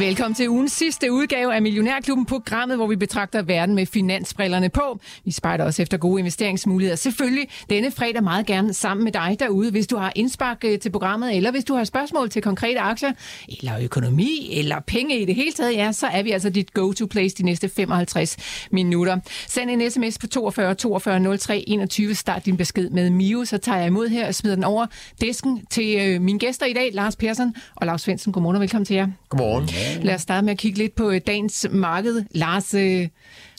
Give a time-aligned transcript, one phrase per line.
[0.00, 4.98] Velkommen til ugens sidste udgave af Millionærklubben, programmet, hvor vi betragter verden med finansbrillerne på.
[5.24, 6.96] Vi spejder også efter gode investeringsmuligheder.
[6.96, 10.90] Selvfølgelig denne fredag meget gerne sammen med dig derude, hvis du har indspark øh, til
[10.90, 13.12] programmet, eller hvis du har spørgsmål til konkrete aktier,
[13.48, 17.36] eller økonomi, eller penge i det hele taget, ja, så er vi altså dit go-to-place
[17.36, 18.36] de næste 55
[18.70, 19.18] minutter.
[19.48, 22.14] Send en sms på 42 42 03 21.
[22.14, 24.86] Start din besked med Mio, så tager jeg imod her og smider den over
[25.20, 28.32] disken til øh, mine gæster i dag, Lars Persson og Lars Svendsen.
[28.32, 29.08] Godmorgen og velkommen til jer.
[29.28, 29.68] Godmorgen.
[30.02, 32.24] Lad os starte med at kigge lidt på øh, dagens marked.
[32.30, 33.08] Lars øh,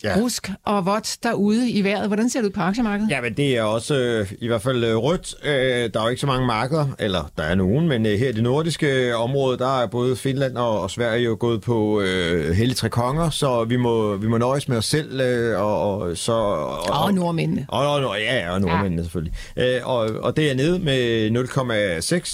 [0.04, 0.20] ja.
[0.20, 2.08] Rusk og Vot derude i vejret.
[2.08, 3.12] Hvordan ser det ud på aktiemarkedet?
[3.12, 5.35] Ja, men det er også øh, i hvert fald øh, rødt.
[5.43, 5.52] Øh,
[5.93, 8.32] der er jo ikke så mange markeder, eller der er nogen, men øh, her i
[8.32, 12.76] det nordiske område, der er både Finland og, og Sverige jo gået på øh, hellige
[12.76, 15.21] tre konger, så vi må, vi må nøjes med os selv.
[15.21, 17.65] Øh, og, og, så, og, og, og nordmændene.
[17.68, 19.04] Og, og, og, ja, og nordmændene ja.
[19.04, 19.34] selvfølgelig.
[19.58, 21.32] Øh, og, og det er nede med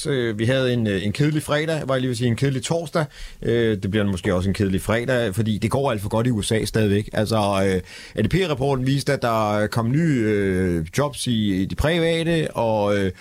[0.06, 0.10] 0,6.
[0.10, 3.06] Øh, vi havde en, en kedelig fredag, var jeg lige vil sige en kedelig torsdag.
[3.42, 6.32] Øh, det bliver måske også en kedelig fredag, fordi det går alt for godt i
[6.32, 7.10] USA stadigvæk.
[7.14, 7.82] Altså, øh,
[8.16, 13.12] ADP-rapporten viste, at der kom nye øh, jobs i, i de private, og øh,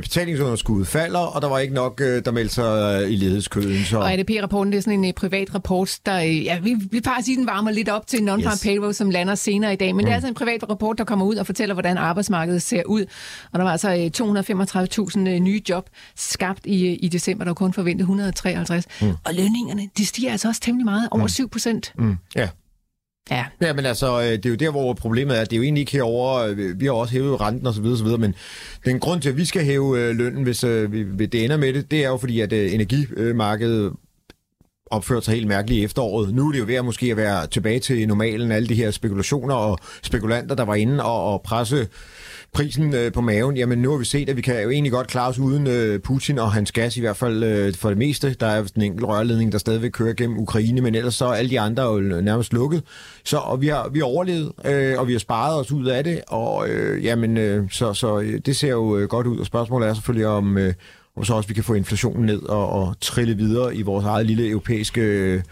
[0.00, 3.84] betalingsunderskuddet falder, og der var ikke nok, øh, der meldte sig i ledighedskøden.
[3.84, 3.98] Så...
[3.98, 7.36] Og ADP-rapporten, det er sådan en uh, privat rapport, der, ja, vi vil bare sige,
[7.36, 8.62] den varmer lidt op til non-farm yes.
[8.62, 9.94] payroll, som lander senere i dag.
[9.94, 10.04] Men mm.
[10.04, 13.04] det er altså en privat rapport, der kommer ud og fortæller, hvordan arbejdsmarkedet ser ud.
[13.52, 17.54] Og der var altså uh, 235.000 uh, nye job skabt i, i december, der var
[17.54, 18.86] kun forventet 153.
[19.00, 19.08] Mm.
[19.24, 21.28] Og lønningerne, de stiger altså også temmelig meget, over mm.
[21.28, 21.92] 7 procent.
[21.98, 22.16] Mm.
[22.36, 22.48] Ja.
[23.30, 23.44] Ja.
[23.60, 25.44] ja, men altså, øh, det er jo der, hvor problemet er.
[25.44, 26.54] Det er jo egentlig ikke herover.
[26.74, 28.34] Vi har også hævet renten osv., osv., men
[28.84, 31.90] den grund til, at vi skal hæve øh, lønnen, øh, hvis det ender med det,
[31.90, 33.92] det er jo fordi, at energimarkedet
[34.92, 36.34] opført sig helt mærkeligt i efteråret.
[36.34, 38.90] Nu er det jo ved at måske at være tilbage til normalen, alle de her
[38.90, 41.88] spekulationer og spekulanter, der var inde og, og presse
[42.54, 45.06] prisen øh, på maven, jamen nu har vi set, at vi kan jo egentlig godt
[45.06, 48.34] klare os uden øh, Putin og hans gas, i hvert fald øh, for det meste.
[48.40, 51.50] Der er en enkelt rørledning, der stadigvæk kører gennem Ukraine, men ellers så er alle
[51.50, 52.82] de andre jo nærmest lukket.
[53.24, 56.04] Så og vi har, vi har overlevet, øh, og vi har sparet os ud af
[56.04, 59.46] det, og øh, jamen, øh, så, så øh, det ser jo øh, godt ud, og
[59.46, 60.58] spørgsmålet er selvfølgelig om...
[60.58, 60.74] Øh,
[61.16, 64.26] og så også vi kan få inflationen ned og, og trille videre i vores eget
[64.26, 65.42] lille europæiske øh,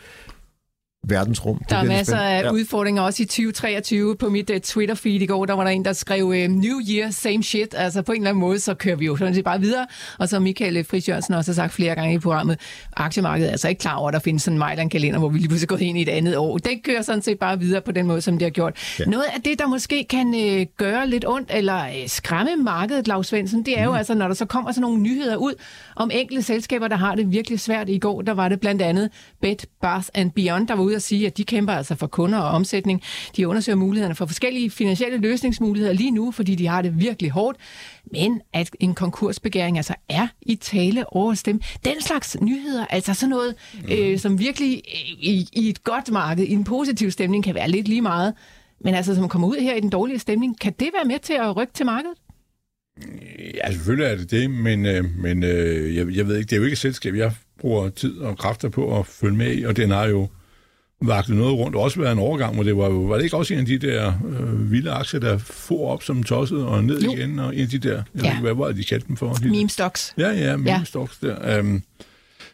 [1.08, 1.58] verdensrum.
[1.58, 2.52] Det der er masser af ja.
[2.52, 4.16] udfordringer også i 2023.
[4.16, 7.10] På mit uh, Twitter-feed i går, der var der en, der skrev uh, New Year,
[7.10, 7.74] same shit.
[7.78, 9.86] Altså på en eller anden måde, så kører vi jo sådan set bare videre.
[10.18, 12.60] Og som Michael Friis Jørgensen også har sagt flere gange i programmet,
[12.96, 15.48] aktiemarkedet er altså ikke klar over, at der findes sådan en Mejland-kalender, hvor vi lige
[15.48, 16.58] pludselig går ind i et andet år.
[16.58, 18.98] Det kører sådan set bare videre på den måde, som det har gjort.
[18.98, 19.04] Ja.
[19.04, 23.26] Noget af det, der måske kan uh, gøre lidt ondt, eller uh, skræmme markedet, Lars
[23.26, 23.96] Svendsen, det er jo mm.
[23.96, 25.54] altså, når der så kommer sådan nogle nyheder ud
[25.96, 27.88] om enkelte selskaber, der har det virkelig svært.
[27.88, 29.10] I går, der var det blandt andet
[29.42, 32.38] Bed, Bath and Beyond, der var ude at sige, at de kæmper altså for kunder
[32.38, 33.02] og omsætning.
[33.36, 37.58] De undersøger mulighederne for forskellige finansielle løsningsmuligheder lige nu, fordi de har det virkelig hårdt.
[38.12, 41.60] Men at en konkursbegæring altså er i tale over dem.
[41.84, 43.92] Den slags nyheder, altså sådan noget, mm.
[43.92, 47.70] øh, som virkelig øh, i, i et godt marked, i en positiv stemning, kan være
[47.70, 48.34] lidt lige meget.
[48.84, 51.32] Men altså, som kommer ud her i den dårlige stemning, kan det være med til
[51.32, 52.16] at rykke til markedet?
[53.54, 56.56] Ja, selvfølgelig er det det, men, øh, men øh, jeg, jeg ved ikke, det er
[56.56, 59.76] jo ikke et selskab, jeg bruger tid og kræfter på at følge med i, og
[59.76, 60.28] den har jo
[61.00, 63.60] vagte noget rundt, også været en overgang, hvor det var var det ikke også en
[63.60, 67.12] af de der øh, vilde aktier, der for op som tosset og ned jo.
[67.12, 68.32] igen, og en af de der, jeg ja.
[68.34, 69.36] ved, hvad var det, de kaldte dem for?
[69.42, 70.14] Meme stocks.
[70.18, 70.82] Ja, ja, meme ja.
[70.84, 71.58] stocks der.
[71.60, 71.82] Um,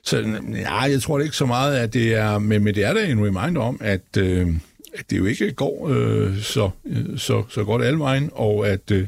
[0.03, 2.95] så ja, jeg tror det ikke så meget, at det er, men, men det er
[2.95, 4.49] da en reminder om, at, øh,
[4.95, 8.91] at det jo ikke går øh, så, øh, så, så godt alle vejen, og at
[8.91, 9.07] øh,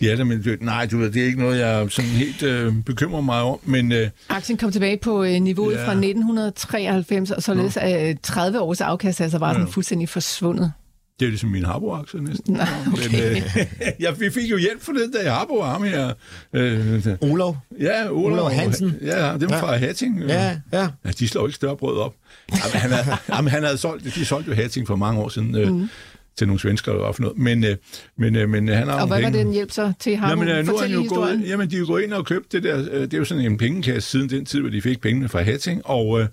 [0.00, 2.72] de er der, men nej, du ved, det er ikke noget, jeg sådan helt øh,
[2.86, 3.58] bekymrer mig om.
[3.64, 5.86] Men, øh, Aktien kom tilbage på øh, niveauet ja.
[5.86, 9.54] fra 1993, og således øh, 30 års afkast altså var ja.
[9.54, 10.72] sådan fuldstændig forsvundet.
[11.20, 12.54] Det er ligesom min Harbo-aktie næsten.
[12.54, 13.10] Nej, okay.
[13.10, 13.42] Men, øh,
[14.00, 16.12] ja, vi fik jo hjælp for det, da Harbo var ham her.
[16.52, 17.56] Øh, Olof?
[17.80, 18.94] Ja, Olof, Olof Hansen.
[19.02, 19.60] Ja, dem ja.
[19.60, 20.22] fra Hatting.
[20.28, 20.88] Ja, ja.
[21.04, 21.10] ja.
[21.18, 22.14] de slår ikke større brød op.
[22.52, 25.54] Jamen, han, havde, jamen, han havde solgt, de solgte jo Hatting for mange år siden.
[25.54, 25.88] Øh, mm
[26.36, 27.38] til nogle svensker eller for noget.
[27.38, 27.76] Men, øh,
[28.18, 30.42] men, øh, men han har Og hvad var den hjælp så til ham?
[30.42, 32.76] Øh, nu er jo gået, jamen, de er jo gået ind og købt det der.
[32.82, 35.82] Det er jo sådan en pengekasse siden den tid, hvor de fik pengene fra Hatting.
[35.84, 36.26] Og,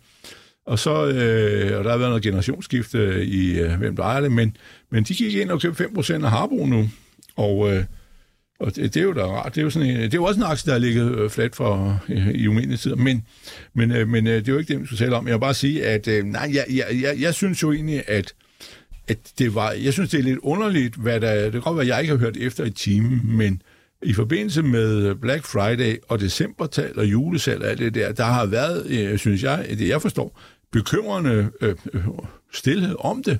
[0.65, 4.31] og så, øh, og der har været noget generationsskifte i, øh, hvem der ejer det,
[4.31, 4.57] men,
[4.91, 6.89] men de gik ind og købte 5% af Harbo nu.
[7.35, 7.83] Og, øh,
[8.59, 9.55] og det, det er jo da rart.
[9.55, 11.55] Det er jo, sådan en, det er jo også en aktie, der har ligget flat
[11.55, 12.95] for øh, i umindelige tider.
[12.95, 13.25] Men,
[13.73, 15.27] men, øh, men øh, det er jo ikke det, vi skal tale om.
[15.27, 18.33] Jeg vil bare sige, at øh, nej, jeg, jeg, jeg, jeg synes jo egentlig, at
[19.07, 21.83] at det var, jeg synes, det er lidt underligt, hvad der, det kan godt være,
[21.83, 23.61] at jeg ikke har hørt efter i timen, men
[24.03, 28.45] i forbindelse med Black Friday og decembertal og julesal og alt det der, der har
[28.45, 30.39] været, øh, synes jeg, det jeg forstår,
[30.71, 32.07] bekymrende øh, øh,
[32.53, 33.39] stillhed om det.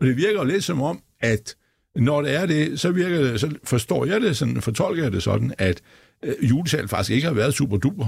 [0.00, 1.56] Og det virker lidt som om, at
[1.96, 5.22] når det er det, så, virker det, så forstår jeg det sådan, fortolker jeg det
[5.22, 5.82] sådan, at
[6.22, 8.06] øh, julesal faktisk ikke har været super duper.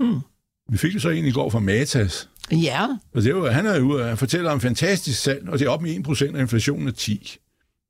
[0.00, 0.20] Mm.
[0.68, 2.28] Vi fik jo så en i går fra Matas.
[2.52, 2.86] Ja.
[3.14, 5.82] Og det var, han er jo han fortæller om fantastisk salg, og det er op
[5.82, 7.36] med 1% og inflationen er 10.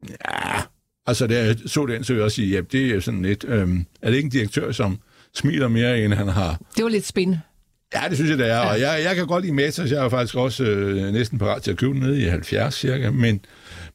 [0.08, 0.60] Ja,
[1.06, 4.10] altså der så den, så jeg også sige, ja, det er sådan lidt, øhm, er
[4.10, 4.98] det ikke en direktør, som
[5.34, 6.60] smiler mere, end han har?
[6.76, 7.40] Det var lidt spændende.
[7.94, 8.56] Ja, det synes jeg, det er.
[8.56, 8.70] Ja.
[8.70, 9.92] Og jeg, jeg kan godt lide Matas.
[9.92, 13.10] Jeg er faktisk også øh, næsten parat til at købe den ned i 70 cirka.
[13.10, 13.40] Men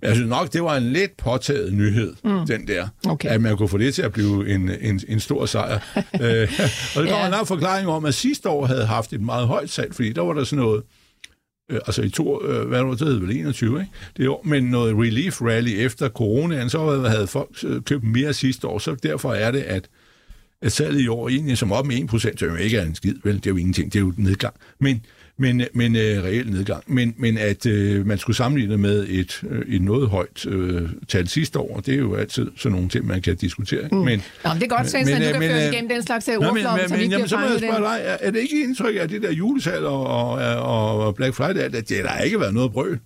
[0.02, 2.48] jeg synes nok, det var en lidt påtaget nyhed, mm.
[2.48, 2.88] den der.
[3.08, 3.30] Okay.
[3.30, 5.76] At man kunne få det til at blive en, en, en stor sejr.
[6.22, 6.50] øh,
[6.96, 7.26] og det kommer ja.
[7.26, 10.22] en lang forklaring om, at sidste år havde haft et meget højt salg, fordi der
[10.22, 10.84] var der sådan noget
[11.72, 13.92] øh, altså i to, øh, hvad var det, det hed vel 21, ikke?
[14.18, 18.68] Det år, men noget relief rally efter coronaen, så havde folk øh, købt mere sidste
[18.68, 19.90] år, så derfor er det, at
[20.64, 23.16] at salget i år egentlig som op med 1%, så jo ikke er en skid,
[23.24, 23.36] vel?
[23.36, 24.54] Det er jo ingenting, det er jo nedgang.
[24.80, 25.06] Men,
[25.38, 26.84] men, men øh, reelt nedgang.
[26.88, 31.28] Men, men at øh, man skulle sammenligne med et, øh, et noget højt øh, tal
[31.28, 33.88] sidste år, det er jo altid sådan nogle ting, man kan diskutere.
[33.92, 33.98] Mm.
[33.98, 36.80] Men, Nå, men det er godt, Svendsen, at du kan føre igennem den slags ordflom,
[36.88, 39.22] så vi bliver så må jeg spørge dig, er, er det ikke indtryk af det
[39.22, 42.98] der julesal og, og, og Black Friday, at det, der har ikke været noget brød?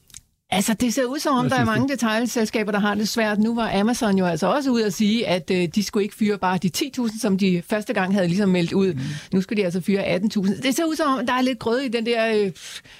[0.52, 3.40] Altså, det ser ud som om, der er mange detailselskaber, der har det svært.
[3.40, 6.38] Nu var Amazon jo altså også ude at sige, at øh, de skulle ikke fyre
[6.38, 8.94] bare de 10.000, som de første gang havde ligesom meldt ud.
[8.94, 9.00] Mm.
[9.34, 10.62] Nu skulle de altså fyre 18.000.
[10.62, 12.52] Det ser ud som om, der er lidt grød i den der øh,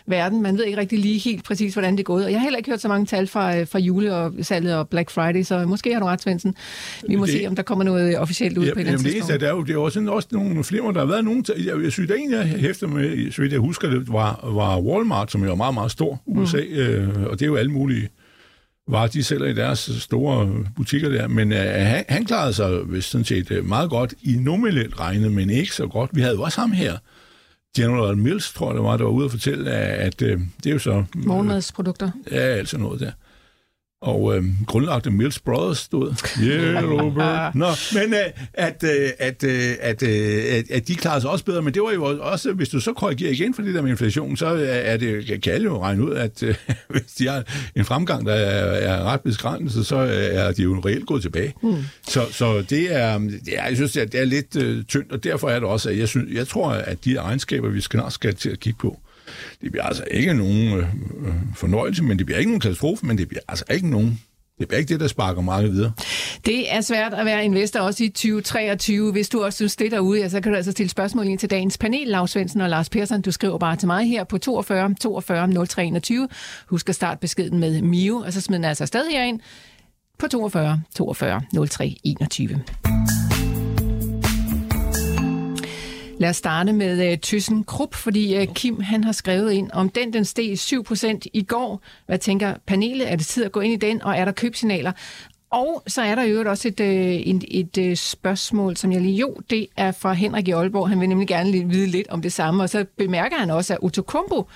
[0.08, 0.42] verden.
[0.42, 2.26] Man ved ikke rigtig lige helt præcis, hvordan det er gået.
[2.26, 4.76] Og jeg har heller ikke hørt så mange tal fra, øh, fra jule og salget
[4.76, 6.56] og Black Friday, så måske har du ret, Svendsen.
[7.10, 8.92] Vi må Det- se, om der kommer noget øh, officielt ud Ja, på et eller
[8.94, 9.42] andet det er, tidspunkt.
[9.42, 11.46] der er jo, det er jo sådan også nogle flimmer, der har været nogen...
[11.66, 14.80] Jeg, jeg synes, der en, jeg hæfter med, så vidt jeg husker det, var, var
[14.80, 16.76] Walmart, som jo er meget, meget stor USA, mm.
[16.78, 18.10] øh, og det er jo alle mulige
[18.88, 23.10] varer, de sælger i deres store butikker der, men øh, han, han klarede sig vist
[23.10, 26.10] sådan set øh, meget godt i nominelt regnet, men ikke så godt.
[26.14, 26.98] Vi havde jo også ham her,
[27.76, 30.70] General Mills, tror jeg det var, der var ude og fortælle, at, at øh, det
[30.70, 31.04] er jo så...
[31.16, 32.12] Morgenmadsprodukter.
[32.32, 33.12] Ja, altså noget der.
[34.02, 36.14] Og øh, grundlagte Mills Brothers stod.
[36.42, 37.56] Yellow bird.
[37.56, 38.20] Nå, men øh,
[38.54, 41.82] at, øh, at, øh, at, øh, at, at de klarede sig også bedre, men det
[41.82, 44.98] var jo også, hvis du så korrigerer igen for det der med inflation, så er
[44.98, 46.56] det, kan alle jo regne ud, at øh,
[46.90, 47.44] hvis de har
[47.76, 49.96] en fremgang, der er, er ret begrænset, så
[50.32, 51.54] er de jo reelt gået tilbage.
[51.64, 51.76] Mm.
[52.08, 55.24] Så, så det er, er, jeg synes, det er, det er lidt øh, tyndt, og
[55.24, 58.36] derfor er det også, at jeg, synes, jeg tror, at de egenskaber, vi snart skal
[58.36, 59.00] til at kigge på,
[59.62, 60.88] det bliver altså ikke nogen øh,
[61.28, 64.20] øh, fornøjelse, men det bliver ikke nogen katastrofe, men det bliver altså ikke nogen
[64.60, 65.92] det bliver ikke det, der sparker meget videre.
[66.46, 69.12] Det er svært at være investor også i 2023.
[69.12, 71.50] Hvis du også synes det derude, ja, så kan du altså stille spørgsmål ind til
[71.50, 73.22] dagens panel, Lars Svendsen og Lars Persson.
[73.22, 76.30] Du skriver bare til mig her på 42 42 0321.
[76.68, 79.40] Husk at starte beskeden med Mio, og så smider den altså stadig herind
[80.20, 83.27] på 42 42 0321.
[86.20, 89.90] Lad os starte med uh, Thyssen Krupp, fordi uh, Kim han har skrevet ind, om
[89.90, 91.82] den den steg 7% i går.
[92.06, 93.12] Hvad tænker panelet?
[93.12, 94.92] Er det tid at gå ind i den, og er der købsignaler?
[95.50, 99.16] Og så er der jo også et, øh, et, et, et spørgsmål, som jeg lige...
[99.16, 100.90] Jo, det er fra Henrik i Aalborg.
[100.90, 102.64] Han vil nemlig gerne lige vide lidt om det samme.
[102.64, 104.48] Og så bemærker han også, at Utokumbo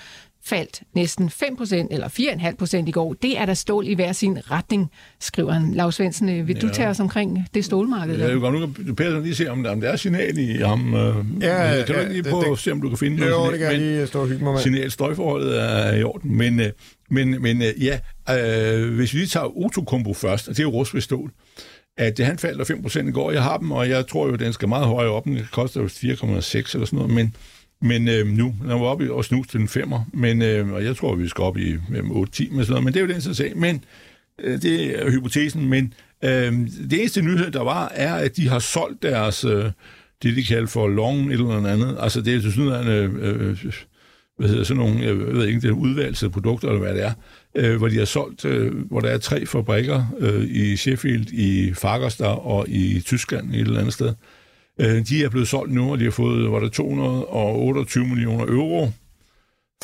[0.44, 3.12] faldt næsten 5% eller 4,5% i går.
[3.22, 4.90] Det er der stål i hver sin retning,
[5.20, 5.74] skriver han.
[5.74, 6.68] Lars Svendsen, øh, vil ja.
[6.68, 8.18] du tage os omkring det stålmarked?
[8.18, 10.56] Jeg vil godt nu kan Peter lige se, om der, om der er signal i
[10.56, 10.94] ham.
[10.94, 11.00] Øh,
[11.40, 13.24] Ja, kan du ja, ikke lige det- prøve det- at se, om du kan finde
[13.24, 14.60] Jo, noget det kan jeg lige stå og hygge mig med.
[14.62, 16.36] Signal, støjforholdet er i orden.
[16.36, 16.66] Men, øh,
[17.10, 17.98] men, men øh, ja,
[18.82, 21.30] øh, hvis vi lige tager Otokombo først, og det er jo rustfri stål,
[21.98, 22.64] at øh, han faldt der
[23.04, 23.30] 5% i går.
[23.32, 25.24] Jeg har dem, og jeg tror jo, den skal meget højere op.
[25.24, 27.34] Den koster jo 4,6 eller sådan noget, men
[27.82, 30.96] men øh, nu, når var oppe og snus til den femmer, men, øh, og jeg
[30.96, 33.20] tror, vi skal op i øh, 8-10 med sådan noget, men det er jo den
[33.20, 33.56] så sag.
[33.56, 33.84] Men
[34.38, 36.52] øh, det er hypotesen, men øh,
[36.90, 39.64] det eneste nyhed, der var, er, at de har solgt deres, øh,
[40.22, 41.96] det de kalder for long et eller andet.
[42.00, 43.72] Altså det er til sådan øh, øh,
[44.38, 47.12] hvad hedder sådan nogle, jeg ved ikke, det er udvalgte produkter, eller hvad det er,
[47.54, 51.74] øh, hvor de har solgt, øh, hvor der er tre fabrikker øh, i Sheffield, i
[51.74, 54.08] Fagerstad og i Tyskland et eller andet sted.
[54.08, 54.14] Øh,
[54.80, 58.88] Øh, de er blevet solgt nu, og de har fået, var der 228 millioner euro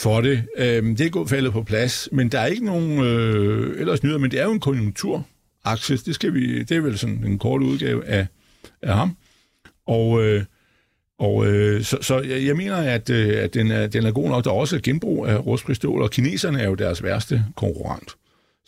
[0.01, 0.45] for det.
[0.57, 4.19] Øh, det er gået faldet på plads, men der er ikke nogen øh, ellers nyheder,
[4.19, 5.97] men det er jo en konjunkturaktie.
[5.97, 8.27] Det, skal vi, det er vel sådan en kort udgave af,
[8.83, 9.17] af ham.
[9.87, 10.45] Og, øh,
[11.19, 14.29] og øh, så, så jeg, jeg mener, at, øh, at den, er, den er god
[14.29, 14.45] nok.
[14.45, 18.11] Der er også et genbrug af rustpistol, og kineserne er jo deres værste konkurrent.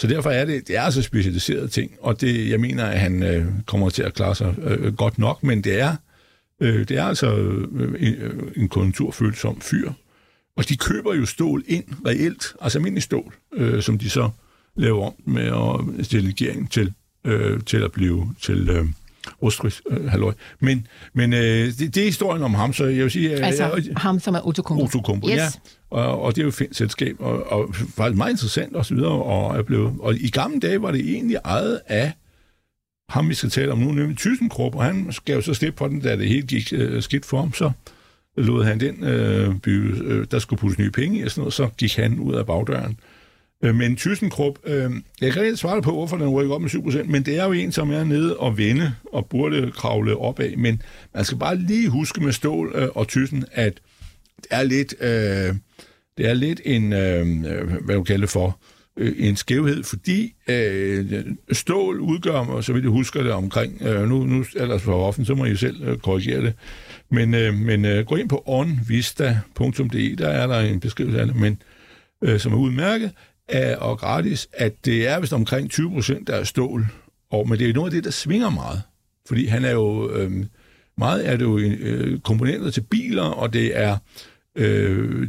[0.01, 3.23] Så derfor er det, det er altså specialiserede ting, og det, jeg mener, at han
[3.23, 5.97] øh, kommer til at klare sig øh, godt nok, men det er,
[6.61, 7.63] øh, det er altså øh,
[7.99, 9.93] en, øh, en konjunkturfølsom fyr.
[10.57, 14.31] Og de køber jo stål ind reelt, altså almindelig stål, øh, som de så
[14.77, 15.47] lave om med
[15.99, 16.93] at stille regeringen til,
[17.25, 18.85] øh, til at blive til øh,
[19.43, 20.33] rustfri øh, halløj.
[20.61, 21.41] Men, men øh,
[21.79, 23.33] det, det er historien om ham, så jeg vil sige...
[23.39, 24.83] Øh, Altså øh, ham, som er Outokumpu.
[24.83, 25.37] Outokumpu, Yes.
[25.37, 25.49] ja.
[25.91, 28.95] Og, og det er jo et fint selskab, og, og faktisk meget interessant og så
[28.95, 32.13] videre, og, er blevet, og i gamle dage var det egentlig ejet af
[33.11, 35.89] ham, vi skal tale om nu, nemlig ThyssenKrupp, og han skal jo så slippe på
[35.89, 37.71] den, da det hele gik øh, skidt for ham, så
[38.37, 41.55] lod han den øh, by, øh, der skulle puttes nye penge i, og sådan noget,
[41.55, 42.99] så gik han ud af bagdøren.
[43.65, 44.91] Øh, men ThyssenKrupp, øh,
[45.21, 47.53] jeg kan ikke svare på, hvorfor den rykker op med 7%, men det er jo
[47.53, 50.83] en, som er nede og vende og burde kravle opad, men
[51.15, 53.81] man skal bare lige huske med Stål øh, og Thyssen, at
[54.37, 55.55] det er lidt, øh,
[56.19, 60.35] det er lidt en, øh, øh hvad du kalder for, øh, Øh, en skævhed, fordi
[60.49, 65.07] øh, stål udgør, og så vidt jeg husker det omkring, øh, nu, nu ellers for
[65.07, 66.55] offent, så må I selv øh, korrigere det,
[67.11, 71.37] men, øh, men øh, gå ind på onvista.de, der er der en beskrivelse af det,
[71.37, 71.63] men,
[72.23, 73.11] øh, som er udmærket
[73.49, 76.87] af, og gratis, at det er vist omkring 20 procent, der er stål,
[77.31, 78.83] og, men det er jo noget af det, der svinger meget,
[79.29, 80.31] fordi han er jo, øh,
[80.99, 84.30] meget er det jo øh, komponenter til biler, og det er Øh,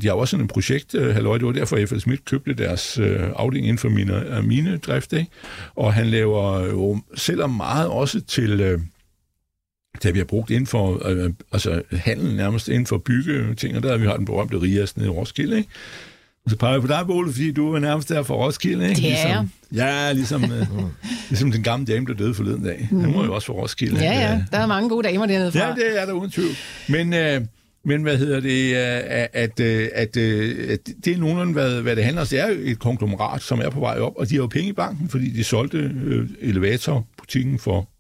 [0.02, 2.00] de har også sådan et projekt, øh, halløj, det var derfor, F.L.
[2.00, 5.32] Schmidt købte deres øh, afdeling inden for mine, øh, mine drift, ikke?
[5.76, 8.80] og han laver jo selvom meget også til, øh,
[10.14, 14.06] vi har brugt inden for, øh, altså handel nærmest inden for byggeting, og der vi
[14.06, 15.70] har den berømte Rias nede i Roskilde, ikke?
[16.46, 19.02] Og så peger jeg på dig, Bole, fordi du er nærmest der for Roskilde, ikke?
[19.02, 19.26] Det er.
[19.26, 20.68] Ligesom, ja, ligesom, øh,
[21.30, 22.88] ligesom den gamle dame, der døde forleden dag.
[22.92, 23.00] Mm.
[23.00, 24.04] Han var jo også for Roskilde.
[24.04, 25.60] Ja, ja, Øh, der er mange gode damer dernede fra.
[25.60, 26.52] Ja, det er der uden tvivl.
[26.88, 27.42] Men, øh,
[27.84, 31.82] men hvad hedder det, øh, at, at, øh, at, øh, at det er nogenlunde, hvad,
[31.82, 32.28] hvad det handler om.
[32.28, 34.70] Det er jo et konglomerat, som er på vej op, og de har jo penge
[34.70, 35.92] i banken, fordi de solgte
[36.42, 37.91] elevatorbutikken for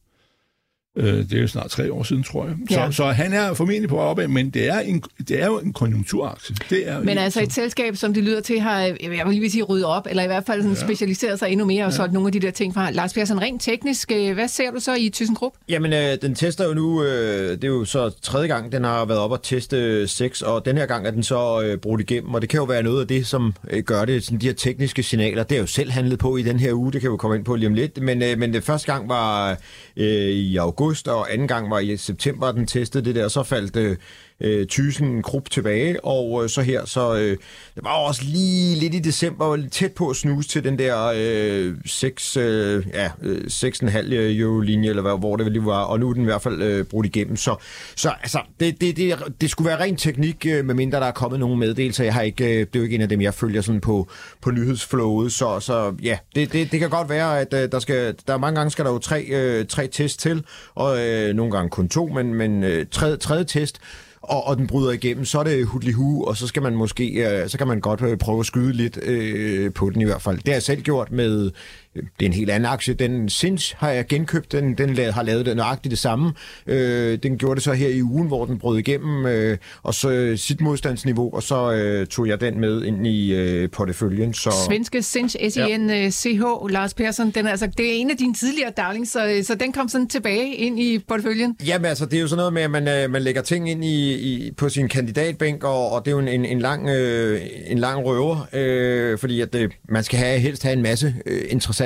[0.98, 2.56] øh, det er jo snart tre år siden, tror jeg.
[2.70, 2.92] Så, Ja.
[2.92, 6.56] så han er formentlig på opad, men det er, en, det er jo en konjunkturaktie.
[6.70, 9.64] Det er, Men altså et selskab, som det lyder til, har, jeg vil lige sige,
[9.64, 10.82] ryddet op, eller i hvert fald sådan ja.
[10.82, 12.92] specialiseret sig endnu mere og solgt nogle af de der ting fra.
[12.92, 15.56] Lars Persson, rent teknisk, øh, hvad ser du så i ThyssenKrupp?
[15.70, 19.06] Jamen, øh, den tester jo nu, øh, det er jo så tredje gang, den har
[19.06, 22.34] været op at teste 6, og den her gang er den så øh, brudt igennem,
[22.34, 24.54] og det kan jo være noget af det, som øh, gør det, sådan de her
[24.54, 27.14] tekniske signaler, det er jo selv handlet på i den her uge, det kan vi
[27.14, 29.58] jo komme ind på lige om lidt, men, øh, men det første gang var
[29.98, 33.44] øh, i august, og anden gang var i september, den testede det der, og så
[33.44, 33.98] faldt øh,
[34.42, 37.38] øh, Thyssen Krupp tilbage, og øh, så her, så øh,
[37.76, 40.80] det var også lige lidt i december, var lidt tæt på at snuse til den
[40.80, 45.84] der øh, 6, øh, ja, øh, 6,5 øh, euro-linje, eller hvad, hvor det lige var,
[45.84, 47.56] og nu er den i hvert fald øh, brudt igennem, så,
[47.96, 51.40] så altså, det, det, det, det skulle være ren teknik, øh, medmindre der er kommet
[51.40, 53.62] nogle meddelelser, jeg har ikke, øh, det er jo ikke en af dem, jeg følger
[53.62, 54.08] sådan på,
[54.42, 58.16] på nyhedsflowet, så, så ja, det, det, det kan godt være, at øh, der skal,
[58.28, 60.46] der mange gange skal der jo tre, øh, tre test til,
[60.76, 63.80] og øh, nogle gange kun to, men, men øh, tredje, tredje test,
[64.22, 67.50] og, og den bryder igennem, så er det hudlihu, og så skal man måske, øh,
[67.50, 70.38] så kan man godt øh, prøve at skyde lidt øh, på den i hvert fald.
[70.38, 71.52] Det har jeg selv gjort med,
[71.96, 75.24] det er en helt anden aktie, den Sinch har jeg genkøbt, den, den la- har
[75.24, 76.34] lavet det nøjagtigt det samme.
[76.68, 80.10] Øh, den gjorde det så her i ugen, hvor den brød igennem, øh, og så
[80.10, 84.34] øh, sit modstandsniveau, og så øh, tog jeg den med ind i øh, porteføljen.
[84.34, 84.52] Så...
[84.68, 89.12] Svenske Sinch, S-I-N-C-H, Lars Persson, den er, altså, det er en af dine tidligere darlings,
[89.12, 91.56] så, så den kom sådan tilbage ind i porteføljen.
[91.66, 93.86] Jamen altså, det er jo sådan noget med, at man, øh, man lægger ting ind
[93.86, 97.42] i, i, på sin kandidatbænk, og, og det er jo en, en, en, lang, øh,
[97.68, 101.42] en lang røver, øh, fordi at, øh, man skal have, helst have en masse øh,
[101.50, 101.81] interessante,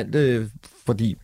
[0.86, 1.16] fordi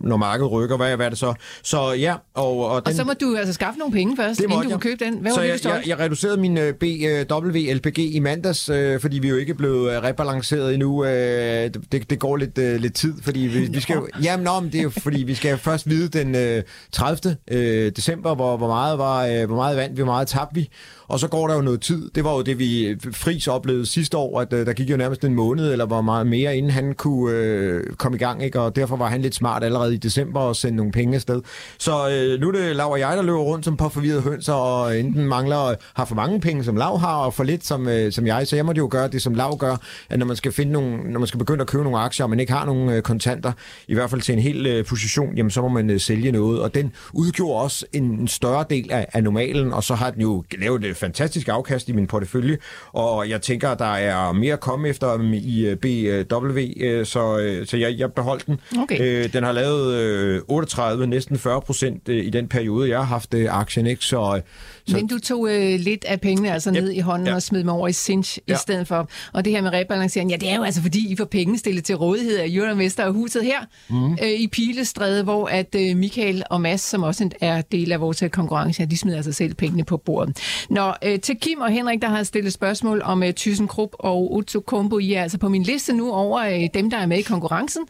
[0.00, 1.34] når markedet rykker, hvad, hvad er det så?
[1.62, 4.62] Så ja, og, og, Og den, så må du altså skaffe nogle penge først, inden
[4.62, 5.18] du kan købe den.
[5.18, 9.00] Hvad så var det, jeg, jeg, jeg reducerede min øh, BW LPG i mandags, øh,
[9.00, 11.04] fordi vi jo ikke er blevet øh, rebalanceret endnu.
[11.04, 14.08] Øh, det, det går lidt, øh, lidt tid, fordi vi, vi skal jo...
[14.22, 16.62] Jamen, nå, men det er jo fordi, vi skal først vide den øh,
[16.92, 17.36] 30.
[17.50, 20.68] Øh, december, hvor, hvor, meget var, øh, hvor meget vandt vi, hvor meget tabte vi.
[21.08, 22.10] Og så går der jo noget tid.
[22.14, 25.24] Det var jo det, vi Fris oplevede sidste år, at øh, der gik jo nærmest
[25.24, 28.44] en måned, eller hvor meget mere, inden han kunne øh, komme i gang.
[28.44, 28.60] Ikke?
[28.60, 31.42] Og derfor var han lidt smart allerede i december og sende nogle penge afsted.
[31.78, 34.52] Så øh, nu er det Lav og jeg, der løber rundt som på forvirrede hønser,
[34.52, 38.12] og enten mangler har for mange penge, som Lav har, og for lidt, som, øh,
[38.12, 38.46] som jeg.
[38.46, 39.76] Så jeg må jo gøre det, som Lav gør,
[40.10, 42.30] at når man skal finde nogle, når man skal begynde at købe nogle aktier, og
[42.30, 43.52] man ikke har nogen øh, kontanter,
[43.88, 46.62] i hvert fald til en hel øh, position, jamen så må man øh, sælge noget.
[46.62, 50.22] Og den udgjorde også en, en større del af, af normalen, og så har den
[50.22, 52.58] jo lavet et fantastisk afkast i min portefølje,
[52.92, 57.38] og jeg tænker, at der er mere at komme efter i øh, BW, øh, så,
[57.38, 58.60] øh, så jeg, jeg beholdt den.
[58.82, 59.00] Okay.
[59.00, 63.34] Øh, den har lavet 138, næsten 40 procent øh, i den periode, jeg har haft
[63.34, 63.86] øh, aktien.
[63.86, 64.04] Ikke?
[64.04, 64.42] Så, øh,
[64.86, 67.34] så Men du tog øh, lidt af pengene altså ned i hånden ja.
[67.34, 68.54] og smed dem over i Cinch ja.
[68.54, 69.08] I stedet for.
[69.32, 71.84] Og det her med rebalancering, ja, det er jo altså fordi, I får penge stillet
[71.84, 73.58] til rådighed af Euroinvestor og huset her
[73.90, 74.12] mm.
[74.12, 78.22] øh, i Pilestræde, hvor at øh, Michael og Mads, som også er del af vores
[78.32, 80.36] konkurrence, de smider altså selv pengene på bordet.
[80.70, 84.98] Nå, øh, til Kim og Henrik, der har stillet spørgsmål om øh, ThyssenKrupp og Utsukombo.
[84.98, 87.82] I er altså på min liste nu over øh, dem, der er med i konkurrencen,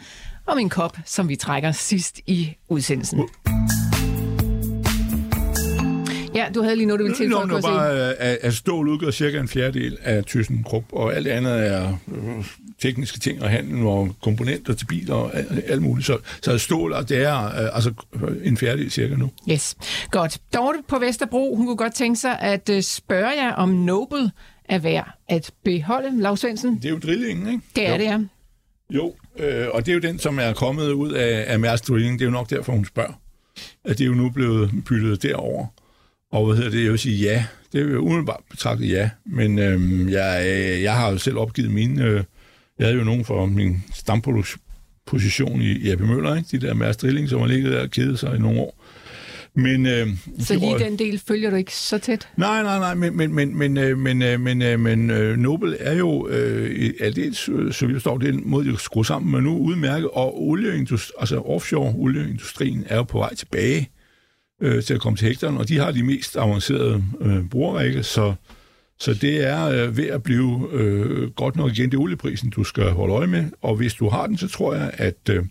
[0.48, 3.20] og min kop, som vi trækker sidst i udsendelsen.
[6.34, 7.68] Ja, du havde lige noget, du ville Nå, tilføje, se.
[7.68, 12.44] bare, at, at stål udgør cirka en fjerdedel af ThyssenKrupp, og alt andet er øh,
[12.82, 16.06] tekniske ting og handel og komponenter til biler og alt, alt muligt.
[16.06, 19.30] Så, så stål, og det er øh, altså øh, en fjerdedel cirka nu.
[19.50, 19.76] Yes,
[20.10, 20.38] godt.
[20.54, 24.30] Dorte på Vesterbro, hun kunne godt tænke sig at spørge jer, om Nobel
[24.64, 26.20] er værd at beholde.
[26.22, 27.62] Lars Svendsen, Det er jo drillingen, ikke?
[27.76, 27.98] det er jo.
[27.98, 28.18] det, ja.
[28.94, 32.18] Jo, øh, og det er jo den, som er kommet ud af, af Mærsk Drilling.
[32.18, 33.20] Det er jo nok derfor, hun spørger.
[33.84, 35.66] At det er jo nu blevet byttet derover.
[36.32, 36.82] Og hvad hedder det?
[36.82, 37.44] Jeg vil sige ja.
[37.72, 39.10] Det er jo umiddelbart betragtet ja.
[39.26, 40.46] Men øh, jeg,
[40.82, 42.04] jeg har jo selv opgivet mine...
[42.04, 42.24] Øh,
[42.78, 43.84] jeg havde jo nogen for min
[45.06, 46.48] position i, i AP Møller, ikke?
[46.58, 48.77] De der Mærsk Drilling, som har ligget der og kedet sig i nogle år.
[49.62, 50.06] Men, øh,
[50.40, 52.28] Så lige røg- den del følger du ikke så tæt?
[52.36, 55.76] Nej, nej, nej, men, men, men, men, øh, men, øh, men, øh, men øh, Nobel
[55.80, 59.42] er jo øh, aldeles, øh, så vidt jeg forstår, den måde, de skruer sammen, men
[59.42, 63.90] nu udmærket, og olieindustri, altså offshore olieindustrien er jo på vej tilbage
[64.62, 68.34] øh, til at komme til hektaren, og de har de mest avancerede øh, brugerrække, så,
[69.00, 72.64] så det er øh, ved at blive øh, godt nok igen, det er olieprisen, du
[72.64, 75.44] skal holde øje med, og hvis du har den, så tror jeg, at øh,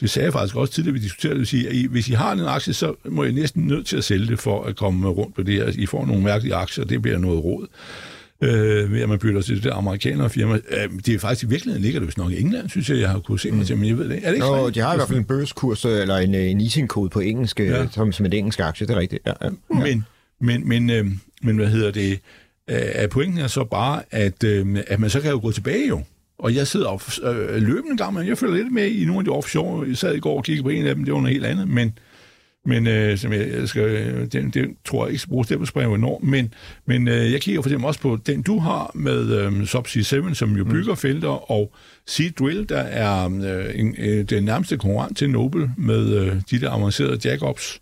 [0.00, 2.32] det sagde jeg faktisk også tidligere, vi diskuterede det, sige, at I, hvis I har
[2.32, 5.34] en aktie, så må I næsten nødt til at sælge det for at komme rundt
[5.34, 5.72] på det her.
[5.74, 7.66] I får nogle mærkelige aktier, og det bliver noget råd.
[8.42, 10.54] Øh, ved at man bytter til det der amerikanere firma.
[10.54, 13.08] Øh, det er faktisk i virkeligheden ligger det vist nok i England, synes jeg, jeg
[13.10, 14.26] har kunnet se mig til, men jeg ved det ikke.
[14.26, 14.74] Er det ikke Nå, rigtigt?
[14.74, 17.60] de har i hvert fald en børskurs, øh, eller en, øh, en easing-kode på engelsk,
[17.60, 17.86] Ja.
[17.90, 19.22] som, som en engelsk aktie, det er rigtigt.
[19.26, 19.48] Ja, ja.
[19.68, 20.04] Men,
[20.40, 21.06] men, men, øh,
[21.42, 22.18] men hvad hedder det?
[22.70, 26.02] Øh, pointen er så bare, at, øh, at man så kan jo gå tilbage jo.
[26.40, 29.24] Og jeg sidder og øh, løbende gang, men jeg følger lidt med i nogle af
[29.24, 29.86] de offshore.
[29.88, 31.68] Jeg sad i går og kiggede på en af dem, det var noget helt andet,
[31.68, 31.98] men,
[32.64, 35.94] men øh, som jeg, jeg skal, øh, det, det tror jeg ikke skal bruge stempelspring
[35.94, 36.54] enormt, men,
[36.86, 40.34] men øh, jeg kigger for eksempel også på den, du har med øh, Subsea 7,
[40.34, 40.96] som jo bygger mm.
[40.96, 41.72] felter, og
[42.06, 46.60] Sea Drill, der er øh, en, øh, den nærmeste konkurrent til Nobel med øh, de
[46.60, 47.80] der avancerede jackups.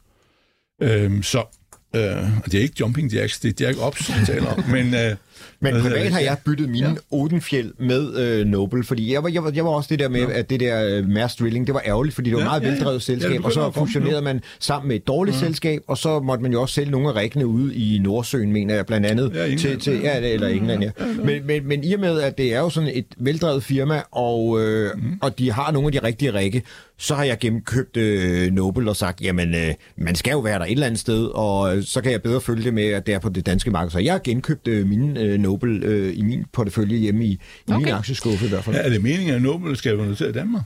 [0.83, 1.58] Øh, så
[1.97, 2.03] øh,
[2.45, 4.95] og det er ikke jumping jacks, det er jack-ups, vi taler om, men...
[4.95, 5.17] Øh,
[5.61, 6.93] Men privat har jeg byttet mine Ja.
[6.93, 6.97] ja.
[7.11, 10.21] Odenfjeld med øh, Nobel, fordi jeg var, jeg, var, jeg var også det der med,
[10.21, 10.39] ja.
[10.39, 12.63] at det der øh, Mærsk Drilling, det var ærgerligt, fordi det var Ja, ja, meget
[12.63, 12.73] ja, ja.
[12.73, 15.41] veldrevet Ja, selskab, det og så fusionerede man sammen med et dårligt mm.
[15.41, 18.75] selskab, og så måtte man jo også sælge nogle af rækkene ude i Nordsøen, mener
[18.75, 19.33] jeg, blandt andet.
[19.35, 19.59] Ja, England.
[19.59, 20.91] til, til, ja, eller England, ja.
[21.25, 24.61] Men, men, men i og med, at det er jo sådan et veldrevet firma, og,
[24.63, 25.19] øh, mm.
[25.23, 26.63] og de har nogle af de rigtige række,
[26.99, 30.65] så har jeg gennemkøbt øh, Nobel og sagt, jamen, øh, man skal jo være der
[30.65, 33.15] et eller andet sted, og øh, så kan jeg bedre følge det med, at det
[33.15, 33.91] er på det danske marked.
[33.91, 37.39] Så jeg har genkøbt øh, mine øh, Nobel øh, i min portefølje hjemme i, i
[37.69, 37.85] okay.
[37.85, 38.77] min aktieskuffe i hvert fald.
[38.77, 40.63] Ja, er det meningen, at Nobel skal være noteret i Danmark?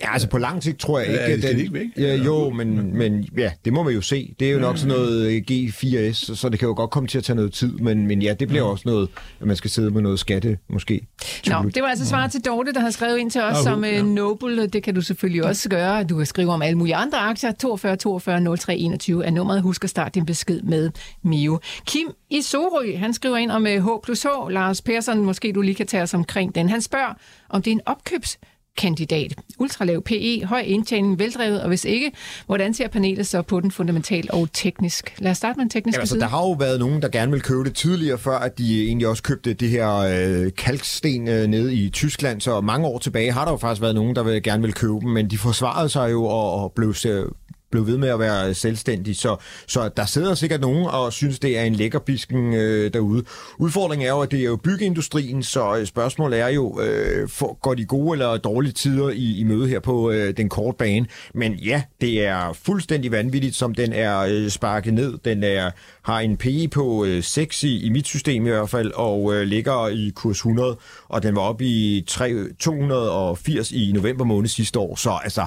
[0.00, 1.36] Ja, altså på lang sigt tror jeg Ja, ikke.
[1.36, 1.86] det skal de ikke væk.
[1.96, 4.34] Ja, jo, men, men ja, det må man jo se.
[4.40, 7.18] Det er jo nok sådan noget øh, G4S, så det kan jo godt komme til
[7.18, 9.08] at tage noget tid, men, men ja, det bliver også noget,
[9.40, 11.06] at man skal sidde med noget skatte, måske.
[11.46, 13.84] Nå, det var altså svar til Dorte, der har skrevet ind til os Ja, om
[13.84, 14.00] ja.
[14.00, 14.66] uh, Noble.
[14.66, 16.04] Det kan du selvfølgelig også gøre.
[16.04, 17.52] Du kan skrive om alle mulige andre aktier.
[17.52, 19.62] 42 42 03 21 er nummeret.
[19.62, 20.90] Husk at starte din besked med
[21.24, 21.60] Mio.
[21.86, 24.26] Kim i Sorø, han skriver ind om uh, H plus H.
[24.50, 26.68] Lars Persson, måske du lige kan tage os omkring den.
[26.68, 27.14] Han spørger,
[27.48, 28.38] om det er en opkøbs
[28.78, 29.34] kandidat.
[29.58, 32.12] Ultralav PE, høj indtjening, veldrevet, og hvis ikke,
[32.46, 35.14] hvordan ser panelet så på den fundamentalt og teknisk?
[35.18, 36.20] Lad os starte med den tekniske Ja, altså, side.
[36.20, 39.08] der har jo været nogen, der gerne vil købe det tidligere, før at de egentlig
[39.08, 42.40] også købte det her øh, kalksten øh, nede i Tyskland.
[42.40, 44.94] Så mange år tilbage har der jo faktisk været nogen, der vil, gerne vil købe
[45.00, 47.24] dem, men de forsvarede sig jo og, og blev, se-
[47.72, 49.16] blev ved med at være selvstændig.
[49.16, 53.24] Så, så der sidder sikkert nogen og synes, det er en lækker bisken øh, derude.
[53.58, 57.58] Udfordringen er jo, at det er jo byggeindustrien, så øh, spørgsmålet er jo, øh, for,
[57.62, 61.06] går de gode eller dårlige tider i, i møde her på øh, den korte bane?
[61.34, 65.18] Men ja, det er fuldstændig vanvittigt, som den er øh, sparket ned.
[65.24, 65.70] Den er,
[66.02, 69.42] har en PE på øh, 6 i, i mit system i hvert fald, og øh,
[69.42, 70.76] ligger i kurs 100,
[71.08, 74.96] og den var oppe i 3, 280 i november måned sidste år.
[74.96, 75.46] Så altså,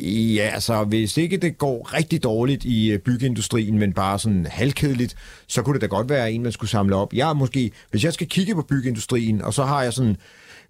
[0.00, 5.14] Ja, altså hvis ikke det går rigtig dårligt i øh, byggeindustrien, men bare sådan halvkedeligt,
[5.46, 7.12] så kunne det da godt være en, man skulle samle op.
[7.12, 10.16] Jeg måske, hvis jeg skal kigge på byggeindustrien, og så har jeg sådan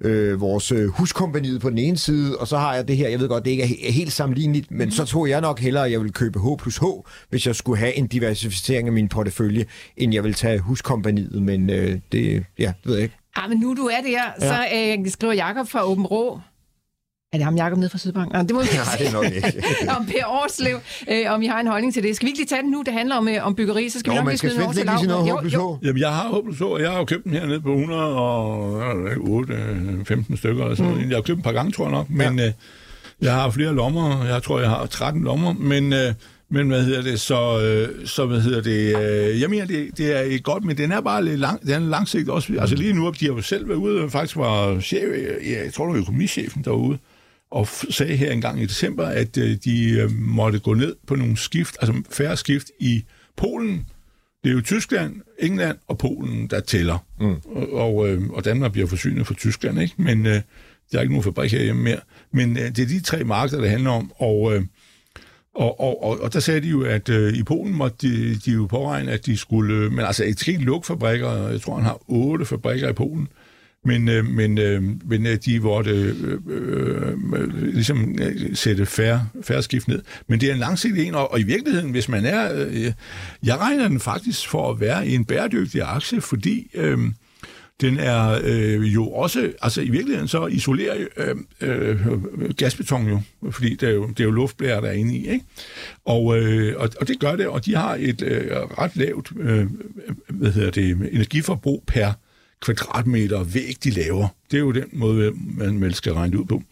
[0.00, 3.20] øh, vores øh, huskompaniet på den ene side, og så har jeg det her, jeg
[3.20, 5.92] ved godt, det ikke er he- helt sammenligneligt, men så tror jeg nok hellere, at
[5.92, 6.84] jeg vil købe H plus H,
[7.30, 9.64] hvis jeg skulle have en diversificering af min portefølje,
[9.96, 13.16] end jeg vil tage huskompaniet, men øh, det, ja, det ved jeg ikke.
[13.36, 14.48] Ah, men nu du er der, ja.
[14.48, 14.66] så
[15.04, 16.40] øh, skriver Jakob fra Åben Rå,
[17.36, 18.32] Er det ham, Jacob nede fra Sydbank?
[18.32, 19.62] Nej, det må vi Nej, det er nok ikke.
[19.98, 20.76] om Per Årslev,
[21.10, 22.16] øh, om I har en holdning til det.
[22.16, 22.82] Skal vi ikke lige tage den nu?
[22.86, 24.80] Det handler om, øh, om byggeri, så skal Jo, vi nok lige den over til
[24.80, 25.30] ikke noget Laura.
[25.30, 25.66] håbløst Jo, jo.
[25.74, 25.78] på.
[25.82, 30.76] Jamen, jeg har håbet så, jeg har jo købt den hernede på 108-15 stykker eller
[30.76, 31.08] sådan noget.
[31.08, 32.52] Jeg har købt den et par gange, tror jeg nok, men øh,
[33.22, 34.24] jeg har flere lommer.
[34.24, 35.92] Jeg tror, jeg har 13 lommer, men...
[35.92, 36.12] Øh,
[36.50, 40.16] men hvad hedder det, så, øh, så hvad hedder det, øh, jeg mener, det, det
[40.16, 42.52] er ikke godt, men den er bare lidt lang, den er langsigtet også.
[42.60, 45.02] Altså lige nu, de har jo selv været ude, faktisk var chef,
[45.46, 46.98] ja, jeg tror, det var økonomichefen derude,
[47.50, 51.36] og sagde her engang i december, at øh, de øh, måtte gå ned på nogle
[51.36, 53.04] skift, altså færre skift i
[53.36, 53.86] Polen.
[54.44, 56.98] Det er jo Tyskland, England og Polen, der tæller.
[57.20, 57.34] Mm.
[57.44, 59.94] Og, og, øh, og Danmark bliver forsynet fra Tyskland, ikke?
[59.96, 60.40] Men øh,
[60.92, 62.00] der er ikke nogen fabrik herhjemme mere.
[62.32, 64.56] Men øh, det er de tre markeder, det handler om, og...
[64.56, 64.62] Øh,
[65.54, 68.50] og, og, og, og der sagde de jo, at øh, i Polen måtte de, de
[68.50, 69.74] jo påregne, at de skulle...
[69.74, 71.48] Øh, men altså, et skal ikke lukke fabrikker.
[71.48, 73.28] Jeg tror, han har otte fabrikker i Polen.
[73.86, 79.28] Men, øh, men, øh, men øh, de måtte øh, øh, øh, ligesom øh, sætte færre,
[79.42, 80.02] færre skift ned.
[80.28, 82.66] Men det er en langsigtet en, og, og i virkeligheden, hvis man er...
[82.66, 82.92] Øh,
[83.42, 86.70] jeg regner den faktisk for at være en bæredygtig aktie, fordi...
[86.74, 86.98] Øh,
[87.80, 91.96] den er øh, jo også, altså i virkeligheden så isolerer øh, øh,
[92.56, 93.20] gasbeton jo,
[93.50, 95.44] fordi det er jo, det er jo luftblære, der er inde i, ikke?
[96.04, 99.66] Og, øh, og, og det gør det, og de har et øh, ret lavt øh,
[100.28, 102.12] hvad hedder det, energiforbrug per
[102.60, 104.28] kvadratmeter væg, de laver.
[104.50, 106.62] Det er jo den måde, man vel skal regne det ud på.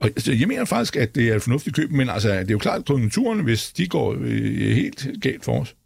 [0.00, 2.54] Og altså, jeg mener faktisk, at det er et fornuftigt køb, men altså, det er
[2.54, 5.76] jo klart, at konjunkturen, hvis de går øh, helt galt for os,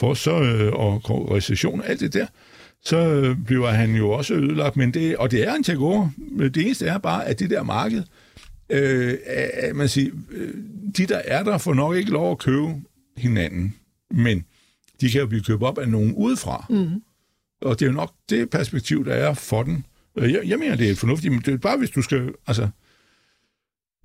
[0.00, 1.02] for os så, øh, og
[1.36, 2.26] recession og alt det der,
[2.84, 6.08] så øh, bliver han jo også ødelagt, men det, og det er en takeover.
[6.38, 8.02] Det eneste er bare, at det der marked,
[8.70, 10.54] øh, er, man siger, øh,
[10.96, 12.68] de der er der, får nok ikke lov at købe
[13.16, 13.74] hinanden,
[14.10, 14.44] men
[15.00, 16.66] de kan jo blive købt op af nogen udefra.
[16.70, 17.02] Mm.
[17.62, 19.84] Og det er jo nok det perspektiv, der er for den.
[20.18, 22.68] Øh, Jeg, jeg mener, det er fornuftigt, men det er bare, hvis du skal, altså,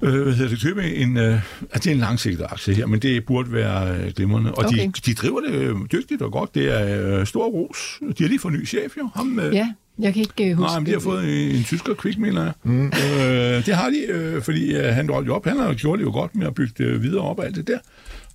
[0.03, 2.99] øh, hvad hedder det, købe en, øh, altså, det er en langsigtet aktie her, men
[2.99, 4.51] det burde være øh, glimrende.
[4.51, 4.85] Og Okay.
[4.87, 6.55] de, de driver det øh, dygtigt og godt.
[6.55, 7.99] Det er øh, stor ros.
[8.17, 9.09] De har lige fået ny chef, jo.
[9.15, 10.67] Ham, øh, Ja, jeg kan ikke øh, huske.
[10.71, 12.53] Nej, men de har fået en, en tysker kvik, mener jeg.
[12.63, 12.85] Mm.
[12.85, 15.45] Øh, det har de, øh, fordi øh, han rollte jo op.
[15.45, 17.67] Han har gjort det jo godt med at bygge det videre op og alt det
[17.67, 17.79] der,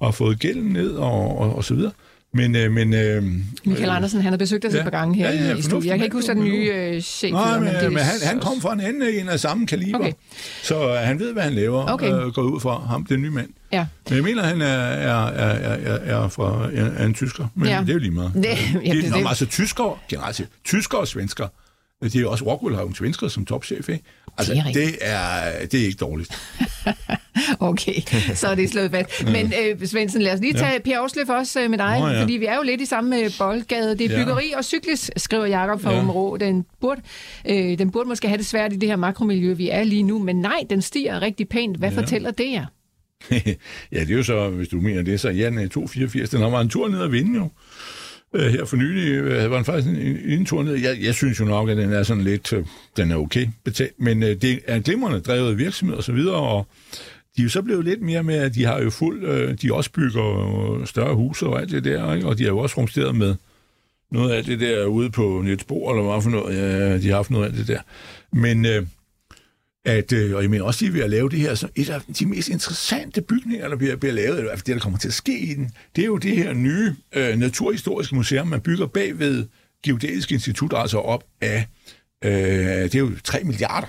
[0.00, 1.92] og har fået gælden ned og, og, og så videre.
[2.34, 3.22] Men, øh, men øh,
[3.64, 4.78] Michael Andersen, han har besøgt os Ja.
[4.78, 5.90] et par gange her Ja, ja, i studiet.
[5.90, 8.60] Jeg kan ikke huske, den nye øh, chef Nej, men, det men han, han kom
[8.60, 10.12] fra en anden en af samme kaliber, Okay.
[10.62, 12.12] så øh, han ved, hvad han laver, Okay.
[12.12, 13.48] øh, går ud fra ham, den nye mand.
[13.72, 13.86] Ja.
[14.08, 17.68] Men jeg mener, han er, er, er, er, er, fra, er, er en tysker, men
[17.68, 17.80] Ja.
[17.80, 18.32] det er jo lige meget.
[18.34, 18.44] Det-
[18.86, 21.46] ja, det, det- det- altså tyskere, generelt set, tyskere og svensker,
[22.02, 24.04] det er også Rockwell har jo en svensker som topchef, ikke?
[24.38, 26.30] Altså, Det er det er, det er ikke dårligt.
[27.60, 27.94] Okay,
[28.34, 29.24] så er det slået fast.
[29.24, 32.22] Men øh, Svendsen, lad os lige tage Per Ausløf også øh, med dig, Nå, ja.
[32.22, 33.98] fordi vi er jo lidt i samme øh, boldgade.
[33.98, 34.24] Det er Ja.
[34.24, 35.98] byggeri og cyklis, skriver Jakob fra Ja.
[35.98, 36.36] Områ.
[36.36, 37.00] Den burde,
[37.48, 40.18] øh, den burde måske have det svært i det her makromiljø, vi er lige nu,
[40.18, 41.76] men nej, den stiger rigtig pænt.
[41.76, 42.00] Hvad Ja.
[42.00, 42.66] fortæller det jer?
[43.92, 46.30] ja, det er jo så, hvis du mener det, så ja, er 284.
[46.30, 47.48] Den har været en tur ned at vinde jo.
[48.34, 50.74] Øh, her for nylig øh, var den faktisk en, en, en tur ned.
[50.74, 52.64] Jeg, jeg synes jo nok, at den er sådan lidt, øh,
[52.96, 56.36] den er okay betalt, men øh, det er en glimrende drevet virksomhed og så videre,
[56.36, 56.66] og
[57.36, 59.74] de er jo så blevet lidt mere med, at de har jo fuld, øh, de
[59.74, 62.28] også bygger øh, større huse og alt det der, ikke?
[62.28, 63.34] og de har jo også rumsteret med
[64.10, 67.30] noget af det der ude på Netsbo, eller hvad for noget, ja, de har haft
[67.30, 67.80] noget af det der.
[68.32, 68.86] Men øh,
[69.84, 71.68] at, øh, og jeg mener også, at vi er ved at lave det her, så
[71.74, 74.74] et af de mest interessante bygninger, der bliver, bliver lavet, eller i hvert fald det,
[74.74, 78.14] der kommer til at ske i den, det er jo det her nye øh, naturhistoriske
[78.14, 79.46] museum, man bygger bag ved
[79.84, 81.66] Geodetisk Institut, altså op af,
[82.24, 83.86] øh, det er jo 3 milliarder,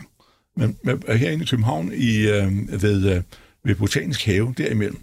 [0.58, 3.21] men, men herinde i København i, øh, ved, øh,
[3.63, 4.97] ved Botanisk Have, derimellem,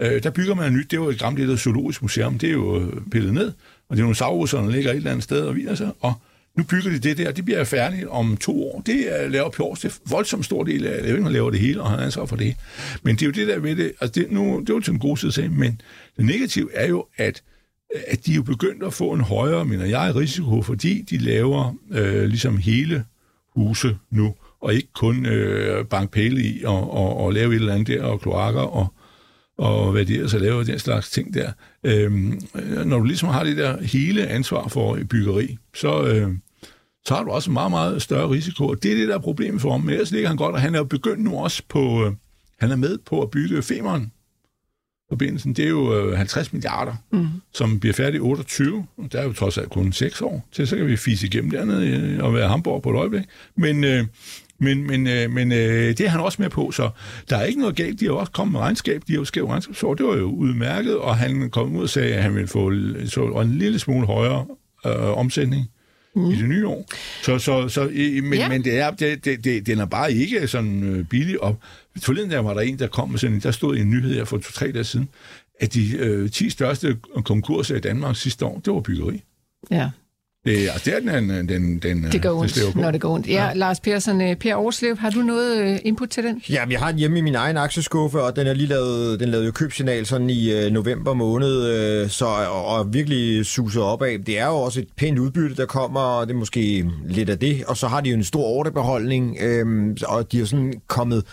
[0.00, 2.52] øh, der bygger man nyt, det er jo et gammelt et zoologisk museum, det er
[2.52, 3.52] jo øh, pillet ned,
[3.88, 6.14] og dinosauruserne ligger et eller andet sted og hviler sig, og
[6.56, 8.82] nu bygger de det der, det bliver færdigt om to år.
[8.86, 11.60] Det er laver Pjors, det er voldsomt stor del af, det ikke, han laver det
[11.60, 12.56] hele, og han er ansvar for det.
[13.02, 14.92] Men det er jo det der ved det, altså det, nu, det er jo til
[14.92, 15.80] en god side sag, men
[16.16, 17.42] det negative er jo, at
[18.08, 21.74] at de er jo begyndt at få en højere, mener jeg, risiko, fordi de laver
[21.90, 23.04] øh, ligesom hele
[23.54, 27.74] huse nu, og ikke kun øh, bank pæle i og, og, og lave et eller
[27.74, 28.94] andet der, og kloakker og,
[29.58, 31.52] og hvad er, så laver den slags ting der.
[31.84, 36.34] Øhm, øh, når du ligesom har det der hele ansvar for byggeri, så, øh,
[37.06, 38.66] så har du også en meget, meget større risiko.
[38.66, 39.80] Og det er det, der er problemet for ham.
[39.80, 42.12] Men ellers ligger han godt, og han er jo begyndt nu også på, øh,
[42.60, 44.12] han er med på at bygge Femern.
[45.08, 47.26] Forbindelsen, det er jo øh, 50 milliarder, mm.
[47.54, 48.86] som bliver færdig i 28.
[48.96, 51.50] Og der er jo trods alt kun 6 år til, så kan vi fise igennem
[51.50, 53.22] dernede øh, og være Hamburg på et øjeblik.
[53.56, 54.06] Men, øh,
[54.62, 56.90] men, men, øh, men øh, det er han også med på, så
[57.30, 58.00] der er ikke noget galt.
[58.00, 60.96] De har også kommet med regnskab, de har jo skrevet regnskabsår, det var jo udmærket,
[60.98, 62.72] og han kom ud og sagde, at han ville få
[63.06, 64.46] så en lille smule højere
[64.86, 65.66] øh, omsætning
[66.16, 66.30] mm.
[66.30, 66.86] i det nye år.
[67.22, 67.90] Så, så, så,
[68.22, 68.48] men, Ja.
[68.48, 71.42] men det er, det, det, det, den er bare ikke sådan øh, billig.
[71.42, 71.56] Og
[72.02, 74.14] forleden der var der en, der kom med sådan en, der stod i en nyhed
[74.14, 75.08] her for to-tre dage siden,
[75.60, 79.22] at de øh, 10 største konkurser i Danmark sidste år, det var byggeri.
[79.70, 79.90] Ja,
[80.44, 82.80] Det, altså, det er den, den, den det gør øh, ondt, på.
[82.80, 83.28] når det går ondt.
[83.28, 83.52] Ja, ja.
[83.54, 86.42] Lars Persson, øh, Per Årslev, har du noget øh, input til den?
[86.50, 89.28] Jamen, jeg har den hjemme i min egen aktieskuffe, og den er lige lavet, den
[89.28, 94.18] lavede jo købsignal sådan i øh, november måned, øh, så, og, og virkelig suser opad.
[94.18, 97.38] Det er jo også et pænt udbytte, der kommer, og det er måske lidt af
[97.38, 97.64] det.
[97.64, 101.24] Og så har de jo en stor ordrebeholdning, øh, og de er sådan kommet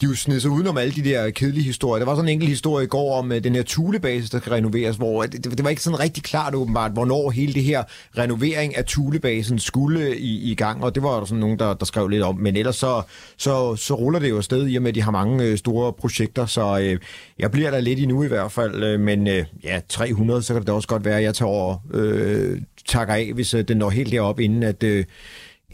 [0.00, 1.98] de jo sned sig udenom alle de der kedelige historier.
[1.98, 4.52] Der var sådan en enkelt historie i går om uh, den her Thulebase, der skal
[4.52, 7.82] renoveres, hvor øh, det, det var ikke sådan rigtig klart åbenbart, hvornår hele det her
[8.18, 11.74] renovering af Thule-basen skulle øh, i, i gang, og det var der sådan nogen, der,
[11.74, 12.36] der skrev lidt om.
[12.36, 13.02] Men ellers så,
[13.36, 15.92] så, så ruller det jo afsted, i og med, at de har mange uh, store
[15.92, 17.00] projekter, så uh,
[17.38, 18.94] jeg bliver der lidt endnu i hvert fald.
[18.94, 21.50] Uh, men uh, ja, 300, så kan det da også godt være, at jeg tager
[21.50, 24.82] over, uh, takker af, hvis uh, den når helt derop, inden at...
[24.82, 25.04] Uh,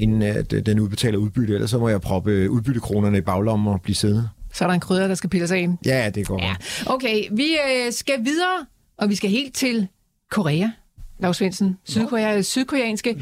[0.00, 3.68] inden at øh, den udbetaler udbytte, ellers så må jeg proppe øh, udbyttekronerne i baglommen
[3.68, 4.28] og blive siddende.
[4.52, 5.68] Så er der en krydder, der skal pilles af.
[5.86, 6.54] Ja, det går Ja.
[6.86, 8.66] Okay, vi øh, skal videre,
[8.98, 9.88] og vi skal helt til
[10.30, 10.68] Korea.
[11.22, 13.16] Lars Svendsen, Sydkorea, sydkoreanske.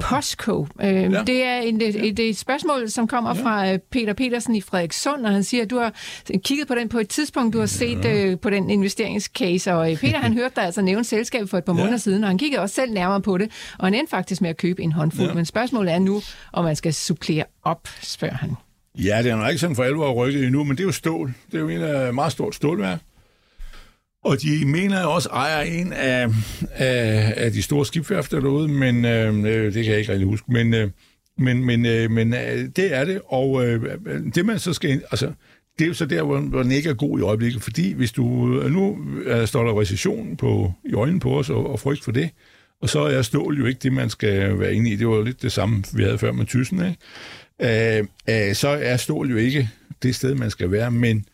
[0.00, 0.66] POSCO.
[0.82, 1.22] Øh, Ja.
[1.26, 3.42] Det er en, et, et, spørgsmål, som kommer ja.
[3.42, 5.94] fra øh, Peter Petersen i Frederikssund, og han siger, at du har
[6.44, 9.98] kigget på den på et tidspunkt, du har set øh, på den investeringscase, og øh,
[9.98, 11.78] Peter han hørte dig altså nævne selskabet for et par Ja.
[11.78, 14.50] måneder siden, og han kiggede også selv nærmere på det, og han endte faktisk med
[14.50, 15.34] at købe en håndfuld, Ja.
[15.34, 16.20] men spørgsmålet er nu,
[16.52, 18.56] om man skal supplere op, spørger han.
[18.98, 21.32] Ja, det er nok ikke sådan for alvor rykket endnu, men det er jo stål.
[21.52, 22.98] Det er jo en af meget stort stålværk.
[24.24, 26.28] Og de mener også ejer en af,
[26.70, 30.52] af, af de store skibsværfter derude, men øh, øh, det kan jeg ikke rigtig huske.
[30.52, 30.90] Men, øh,
[31.38, 33.96] men, men, øh, men øh, det er det, og øh,
[34.34, 35.02] det man så skal...
[35.10, 35.32] Altså,
[35.78, 38.12] det er jo så der, hvor, hvor den ikke er god i øjeblikket, fordi hvis
[38.12, 38.54] du...
[38.60, 42.12] Øh, nu øh, står der recession på, i øjnene på os, og, og frygt for
[42.12, 42.30] det,
[42.82, 44.96] og så er stål jo ikke det, man skal være inde i.
[44.96, 47.98] Det var jo lidt det samme, vi havde før med tysen, ikke?
[47.98, 49.68] Øh, øh, så er stål jo ikke
[50.02, 51.24] det sted, man skal være, men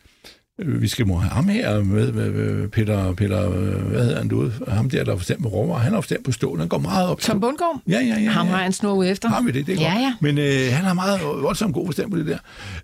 [0.65, 4.29] vi skal må have ham her med, med, med Peter, Peter, øh, hvad hedder han
[4.29, 4.53] derude?
[4.67, 5.79] Ham der, der er forstemt på råvarer.
[5.79, 6.59] Han er forstemt på stål.
[6.59, 7.19] Han går meget op.
[7.21, 7.39] Tom.
[7.39, 7.81] Bundgaard?
[7.87, 8.29] Ja, ja, ja.
[8.29, 9.29] Ham har en snor ud efter.
[9.29, 9.67] Har vi det?
[9.67, 10.01] Det er Ja, godt.
[10.01, 10.13] ja.
[10.21, 12.37] Men øh, han har meget voldsomt god forstand på det der.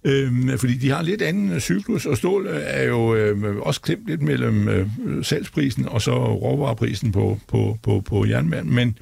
[0.03, 3.55] Øhm, fordi de har en lidt anden øh, cyklus, og stål øh, er jo øh,
[3.61, 4.87] også klemt lidt mellem øh,
[5.21, 8.97] salgsprisen og så råvareprisen på, på, på, på jernmand men,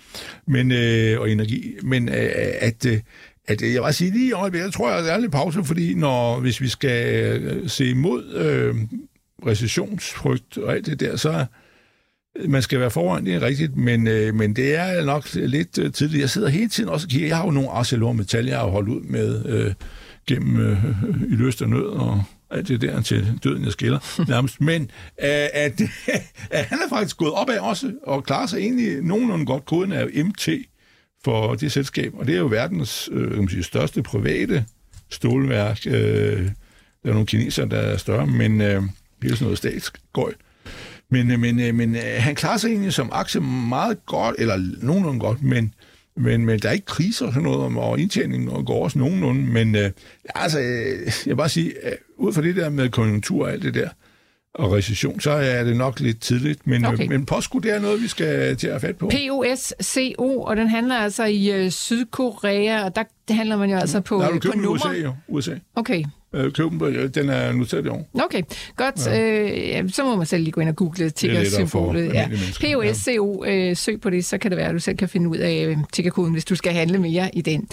[0.47, 1.75] men, øh, og energi.
[1.83, 2.29] Men øh,
[2.61, 2.85] at...
[2.85, 2.99] Øh,
[3.47, 5.93] at øh, jeg vil sige lige i øjeblikket, jeg tror jeg, er lidt pause, fordi
[5.93, 8.75] når, hvis vi skal øh, se imod øh,
[9.47, 11.45] recessionsfrygt og alt det der, så
[12.45, 15.91] man skal være foran, det er rigtigt, men, øh, men det er nok lidt øh,
[15.93, 16.21] tidligt.
[16.21, 17.27] Jeg sidder hele tiden også og kigger.
[17.27, 19.73] Jeg har jo nogle ArcelorMittal, jeg har jo holdt ud med øh,
[20.27, 20.85] gennem øh,
[21.31, 23.99] i lyst og nød og alt det der til døden, jeg skiller
[24.33, 24.61] nærmest.
[24.61, 25.81] Men øh, at,
[26.51, 29.65] at han er faktisk gået opad også og klarer sig egentlig nogenlunde godt.
[29.65, 30.49] Koden er MT
[31.23, 34.65] for det selskab, og det er jo verdens øh, kan man sige, største private
[35.09, 35.79] stålværk.
[35.87, 36.49] Øh,
[37.03, 40.35] der er nogle kinesere, der er større, men øh, det er jo sådan noget statsgøjl.
[41.09, 44.75] Men, øh, men, øh, men øh, han klarer sig egentlig som aktie meget godt, eller
[44.81, 45.73] nogenlunde godt, men,
[46.17, 49.41] men, men der er ikke kriser og sådan noget, og indtjeningen går også nogenlunde.
[49.41, 49.91] Men øh,
[50.35, 53.63] altså, øh, jeg vil bare sige, øh, ud fra det der med konjunktur og alt
[53.63, 53.89] det der,
[54.53, 56.67] og recession, så er det nok lidt tidligt.
[56.67, 56.93] Men, Okay.
[56.93, 57.07] okay.
[57.07, 59.09] men påskud, det er noget, vi skal til at have fat på.
[59.09, 64.15] POSCO, og den handler altså i øh, Sydkorea, og der handler man jo altså på,
[64.15, 65.03] Der har du øh, på i USA, nummer.
[65.03, 65.13] jo.
[65.27, 65.55] USA.
[65.75, 68.09] Okay, Øh, køb den, på- øh, den er noteret i år.
[68.23, 68.41] okay,
[68.77, 69.07] godt.
[69.07, 69.21] Ja.
[69.41, 72.13] Øh, ja, så må man selv lige gå ind og google tigger-symbolet.
[72.13, 72.29] Ja.
[72.61, 75.37] POSCO, øh, søg på det, så kan det være, at du selv kan finde ud
[75.37, 77.67] af øh, tiggerkoden, hvis du skal handle mere i den.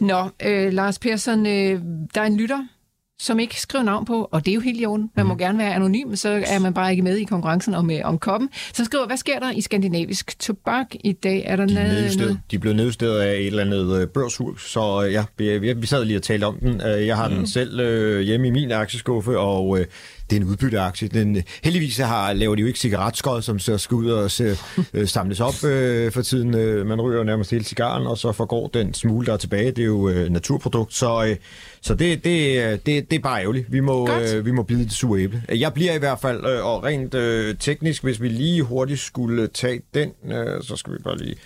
[0.00, 1.80] Nå, øh, Lars Persson, øh,
[2.14, 2.66] der er en lytter,
[3.22, 5.10] som ikke skriver navn på, og det er jo helt i orden.
[5.16, 5.28] Man Mm.
[5.28, 8.18] må gerne være anonym, så er man bare ikke med i konkurrencen om, øh, om
[8.18, 8.48] koppen.
[8.72, 11.42] Så skriver, hvad sker der i skandinavisk tobak i dag?
[11.46, 11.90] Er der De noget?
[11.92, 12.38] nedjusteret.
[12.50, 16.04] de blevet nedjusteret af et eller andet øh, børshus, så øh, ja, vi, vi, sad
[16.04, 16.80] lige og talte om den.
[16.80, 19.86] Jeg har den selv øh, hjemme i min aktieskuffe, og øh,
[20.32, 21.08] det er en udbytteaktie.
[21.08, 24.56] Den, øh, heldigvis har, laver de jo ikke cigaretskod, som så skal ud og se,
[24.94, 26.54] øh, samles op øh, for tiden.
[26.54, 29.70] Øh, man ryger nærmest hele cigaren, og så forgår den smule, der er tilbage.
[29.70, 31.36] Det er jo øh, naturprodukt, så, øh,
[31.80, 33.72] så det, det, det, det er bare ærgerligt.
[33.72, 34.34] Vi må, Godt.
[34.34, 35.42] øh, vi må bide det sure æble.
[35.48, 39.46] Jeg bliver i hvert fald, øh, og rent øh, teknisk, hvis vi lige hurtigt skulle
[39.46, 41.36] tage den, øh, så skal vi bare lige...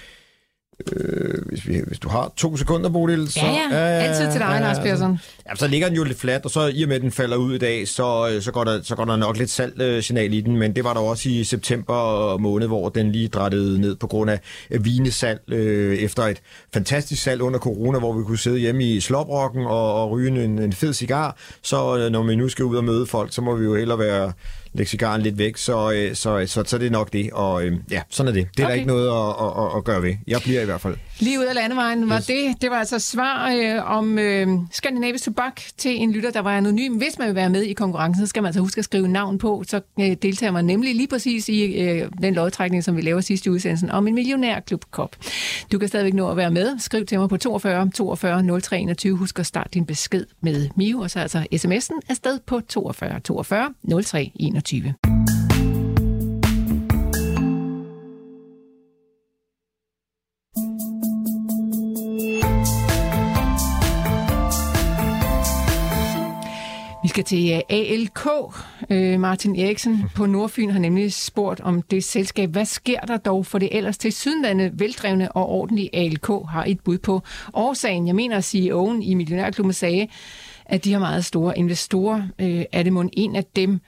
[0.93, 3.41] Øh, hvis, vi, hvis du har to sekunder, Bodil, så...
[3.41, 3.77] Ja, ja.
[3.77, 5.19] Altid til dig, Lars Persson.
[5.49, 7.37] Ja, så ligger den jo lidt fladt, og så i og med, at den falder
[7.37, 10.41] ud i dag, så, øh, så, går, der, så går der nok lidt salgsignal i
[10.41, 14.07] den, men det var der også i september måned, hvor den lige drættede ned på
[14.07, 16.41] grund af øh, vinesalg øh, efter et
[16.75, 20.59] fantastisk salg under corona, hvor vi kunne sidde hjemme i slåbrokken og, og ryge en,
[20.59, 21.37] en fed cigar.
[21.63, 23.99] Så øh, når vi nu skal ud og møde folk, så må vi jo hellere
[23.99, 24.33] være
[24.77, 27.31] lægge cigaren lidt væk, så, øh, så, så, så, det er nok det.
[27.33, 28.49] Og øh, ja, sådan er det.
[28.57, 28.73] Det er okay.
[28.73, 30.15] der ikke noget at, at, at, at gøre ved.
[30.27, 30.97] Jeg bliver i i hvert fald.
[31.19, 32.27] Lige ud af landevejen var yes.
[32.27, 32.55] det.
[32.61, 36.97] Det var altså svar øh, om øh, skandinavisk tobak til en lytter, der var anonym.
[36.97, 39.39] Hvis man vil være med i konkurrencen, så skal man altså huske at skrive navn
[39.39, 39.65] på.
[39.67, 43.47] Så øh, deltager man nemlig lige præcis i øh, den lodtrækning, som vi laver sidste
[43.47, 45.17] i udsendelsen om en millionærklubkop.
[45.73, 46.79] Du kan stadigvæk nå at være med.
[46.79, 49.17] Skriv til mig på 42 42 03 21.
[49.17, 53.75] Husk at starte din besked med Mio, og så altså sms'en afsted på 42 42
[54.03, 54.66] 03 21.
[54.67, 54.93] Vi
[67.09, 68.27] skal til øh, ALK.
[68.91, 72.51] Øh, Martin Eriksen på Nordfyn har nemlig spurgt om det selskab.
[72.51, 76.81] Hvad sker der dog for det ellers til sydlande veldrevne og ordentlige ALK har et
[76.81, 77.23] bud på
[77.55, 78.07] årsagen.
[78.07, 80.09] Jeg mener at sige, i Millionærklubben sagde,
[80.65, 82.23] at de har meget store investorer.
[82.73, 83.81] Er det måske en af dem,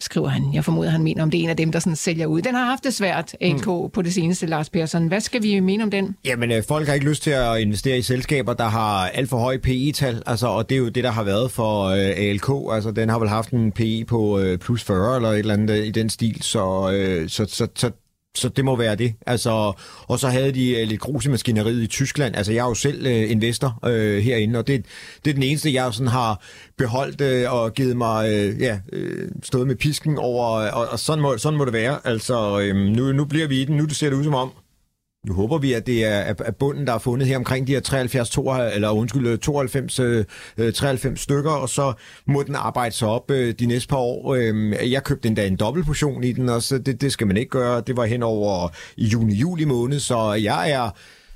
[0.00, 0.54] skriver han.
[0.54, 2.42] Jeg formoder, han mener, om det er en af dem, der sådan sælger ud.
[2.42, 3.90] Den har haft det svært, AK, mm.
[3.90, 5.08] på det seneste, Lars Persson.
[5.08, 6.16] Hvad skal vi mene om den?
[6.24, 9.38] Jamen, øh, folk har ikke lyst til at investere i selskaber, der har alt for
[9.38, 12.74] høje PE-tal, altså, og det er jo det, der har været for øh, ALK.
[12.74, 15.78] Altså, den har vel haft en PE på øh, plus 40 eller et eller andet
[15.78, 17.90] øh, i den stil, så, øh, så, så, så
[18.34, 19.14] så det må være det.
[19.26, 19.72] Altså,
[20.06, 22.36] og så havde de øh, lidt grus i maskineriet i Tyskland.
[22.36, 24.84] Altså, jeg er jo selv øh, investor øh, herinde, og det,
[25.24, 26.42] det er den eneste, jeg sådan har
[26.78, 31.22] beholdt øh, og givet mig, øh, ja, øh, stået med pisken over, og, og sådan,
[31.22, 31.98] må, sådan må det være.
[32.04, 33.76] Altså, øh, nu, nu bliver vi i den.
[33.76, 34.52] Nu det ser det ud som om,
[35.24, 37.80] nu håber vi, at det er at bunden, der er fundet her omkring de her
[37.80, 41.92] 73, 92, eller undskyld, øh, 92, 93 øh, øh, stykker, og så
[42.26, 44.34] må den arbejde sig op de næste par år.
[44.34, 47.36] Øhm, jeg købte endda en dobbelt portion i den, og så det, det skal man
[47.36, 47.82] ikke gøre.
[47.86, 50.90] Det var hen over i juni-juli måned, så jeg er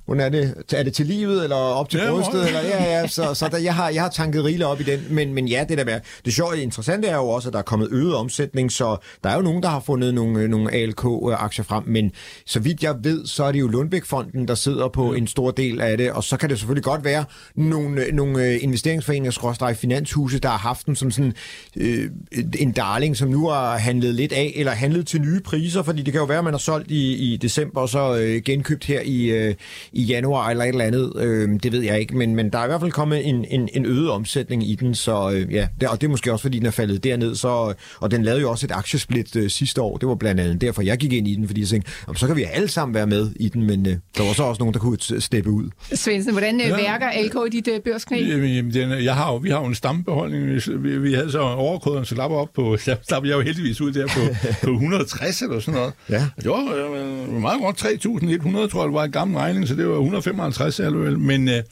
[0.09, 0.55] hvordan er det?
[0.73, 2.47] Er det til livet, eller op til ja, brystet?
[2.47, 5.07] Eller, ja, ja, så, så der, jeg, har, jeg har tanket rigeligt op i den,
[5.11, 6.01] men, men ja, det der med.
[6.25, 9.31] Det sjove og interessante er jo også, at der er kommet øget omsætning, så der
[9.31, 12.13] er jo nogen, der har fundet nogle, nogle ALK-aktier frem, men
[12.47, 15.81] så vidt jeg ved, så er det jo Lundbæk-fonden, der sidder på en stor del
[15.81, 20.49] af det, og så kan det selvfølgelig godt være nogle, nogle investeringsforeninger, skråstrej finanshuse, der
[20.49, 21.35] har haft den som sådan
[21.77, 22.11] øh,
[22.59, 26.13] en darling, som nu har handlet lidt af, eller handlet til nye priser, fordi det
[26.13, 29.01] kan jo være, at man har solgt i, i december, og så øh, genkøbt her
[29.05, 29.55] i, øh,
[29.99, 31.13] i januar eller et eller andet.
[31.17, 33.69] Øh, det ved jeg ikke, men, men der er i hvert fald kommet en, en,
[33.73, 36.59] en øget omsætning i den, så øh, ja, det, og det er måske også, fordi
[36.59, 39.97] den er faldet derned, så, og den lavede jo også et aktiesplit øh, sidste år.
[39.97, 42.37] Det var blandt andet derfor, jeg gik ind i den, fordi jeg tænkte, så kan
[42.37, 44.81] vi alle sammen være med i den, men øh, der var så også nogen, der
[44.81, 45.71] kunne steppe ud.
[45.95, 46.77] Svendsen, hvordan øh, ja.
[46.77, 48.17] værker LK i dit øh, børsknæ?
[48.17, 50.61] Jamen, den, jeg har jo, vi har jo en stammebeholdning.
[50.85, 53.93] Vi, vi havde så overkoderen, så lapper op på, så lapper jeg jo heldigvis ud
[53.93, 54.21] der på,
[54.65, 55.93] på 160 eller sådan noget.
[56.11, 56.27] Ja.
[56.37, 59.88] Det var, var meget godt 3.100, tror jeg, det var en gammel regning, så det
[59.89, 61.63] var 155 alligevel, men, øh,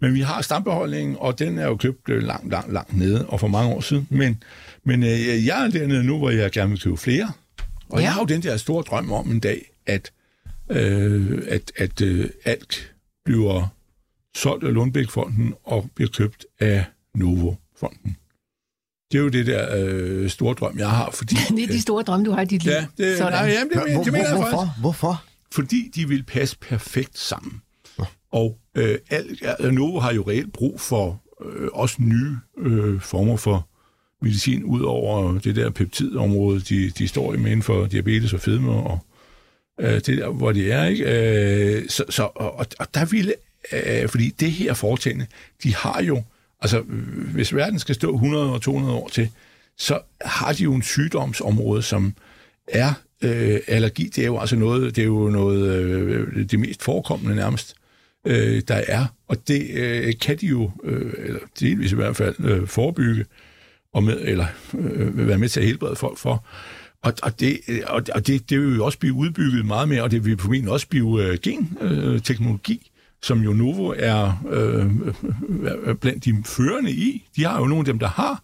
[0.00, 3.40] men vi har stambeholdningen, og den er jo købt øh, langt, langt, langt nede, og
[3.40, 4.06] for mange år siden.
[4.10, 4.42] Men,
[4.84, 7.32] men øh, jeg er dernede nu, hvor jeg gerne vil købe flere.
[7.88, 8.04] Og ja.
[8.04, 10.12] jeg har jo den der store drøm om en dag, at,
[10.70, 12.92] øh, at, at øh, alt
[13.24, 13.74] bliver
[14.36, 18.16] solgt af Lundbæk-fonden og bliver købt af Novo-fonden.
[19.12, 21.10] Det er jo det der øh, store drøm, jeg har.
[21.10, 22.72] Fordi, det er de store drømme, du har i dit liv.
[22.72, 23.32] Ja, det, Sådan.
[23.32, 24.74] nej, jamen, det, Hvor, det mener jeg hvorfor?
[24.80, 25.24] Hvorfor?
[25.52, 27.62] Fordi de vil passe perfekt sammen.
[28.32, 33.36] Og øh, alt, ja, Novo har jo reelt brug for øh, også nye øh, former
[33.36, 33.68] for
[34.22, 38.40] medicin, ud over det der peptidområde, de, de står i med inden for diabetes og
[38.40, 38.98] fedme, og
[39.80, 40.86] øh, det der, hvor de er.
[40.86, 41.04] Ikke?
[41.04, 43.34] Øh, så, så, og, og der ville,
[43.72, 45.26] øh, fordi det her foretagende,
[45.62, 46.22] de har jo,
[46.60, 46.80] altså
[47.34, 49.30] hvis verden skal stå 100 og 200 år til,
[49.78, 52.14] så har de jo en sygdomsområde, som
[52.68, 52.92] er
[53.24, 54.04] øh, allergi.
[54.04, 57.74] Det er jo altså noget, det er jo noget, øh, det mest forekommende nærmest
[58.26, 59.06] øh, der er.
[59.28, 63.24] Og det øh, kan de jo, øh, eller delvis i hvert fald, øh, forebygge,
[63.94, 64.46] og med, eller
[64.78, 66.44] øh, være med til at helbrede folk for.
[67.02, 70.02] Og, og, det, øh, og, og det, det vil jo også blive udbygget meget mere,
[70.02, 75.72] og det vil formentlig også blive øh, genteknologi, øh, som jo Novo er øh, øh,
[75.84, 77.28] øh, blandt de førende i.
[77.36, 78.42] De har jo nogle af dem, der har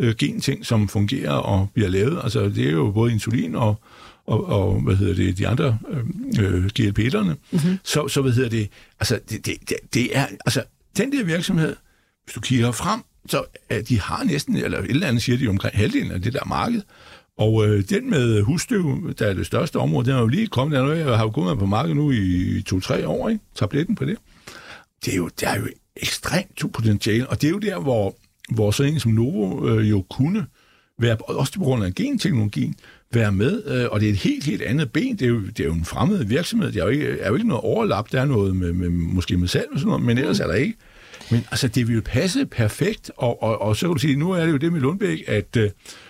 [0.00, 2.20] øh, genting, som fungerer og bliver lavet.
[2.22, 3.80] Altså, det er jo både insulin og,
[4.26, 5.78] og, og hvad hedder det, de andre
[6.40, 7.36] øh, GLP-erne.
[7.50, 7.78] Mm-hmm.
[7.84, 8.68] Så, så hvad hedder det,
[9.00, 9.56] altså det, det,
[9.94, 10.62] det er, altså
[10.96, 11.76] den der virksomhed,
[12.24, 15.48] hvis du kigger frem, så at de har næsten, eller et eller andet siger de
[15.48, 16.82] omkring halvdelen af det der marked,
[17.38, 20.78] og øh, den med husstøv, der er det største område, den er jo lige kommet,
[20.78, 23.40] der jeg har jo gået med på markedet nu i to-tre år, ikke?
[23.54, 24.16] tabletten på det.
[25.04, 28.16] Det er jo, der er jo ekstremt potentiale, og det er jo der, hvor,
[28.50, 30.46] hvor sådan en som Novo øh, jo kunne
[30.98, 32.74] være, også på grund af genteknologien,
[33.14, 35.16] være med, øh, og det er et helt, helt andet ben.
[35.16, 36.72] Det er jo, det er jo en fremmed virksomhed.
[36.72, 38.12] Det er jo ikke, er jo ikke noget overlap.
[38.12, 40.54] Der er noget med, med måske med salg og sådan noget, men ellers er der
[40.54, 40.74] ikke.
[41.30, 44.44] Men altså, det vil passe perfekt, og, og, og så kan du sige, nu er
[44.44, 45.62] det jo det med Lundbæk, at uh,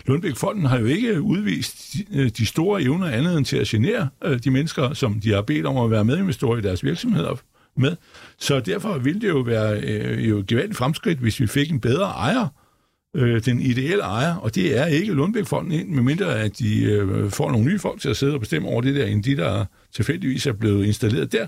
[0.07, 4.09] Lundbæk-fonden har jo ikke udvist de, øh, de store evner andet end til at genere
[4.27, 7.37] uh, de mennesker, som de har bedt om at være medinvestorer i deres virksomheder
[7.77, 7.97] med.
[8.39, 11.81] Så derfor ville det jo være øh, jo et gevaldigt fremskridt, hvis vi fik en
[11.81, 12.49] bedre ejer,
[13.15, 17.67] øh, den ideelle ejer, og det er ikke Lundbæk-fonden, medmindre at de øh, får nogle
[17.67, 20.53] nye folk til at sidde og bestemme over det der, end de, der tilfældigvis er
[20.53, 21.47] blevet installeret der.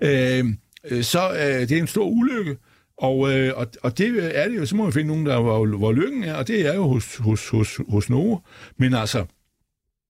[0.00, 0.44] Øh,
[0.90, 2.56] øh, så øh, det er en stor ulykke,
[2.98, 5.66] og, øh, og, og det er det jo, så må vi finde nogen, der hvor,
[5.66, 8.38] hvor lykken er, og det er jo hos, hos, hos, hos Novo.
[8.76, 9.24] Men altså,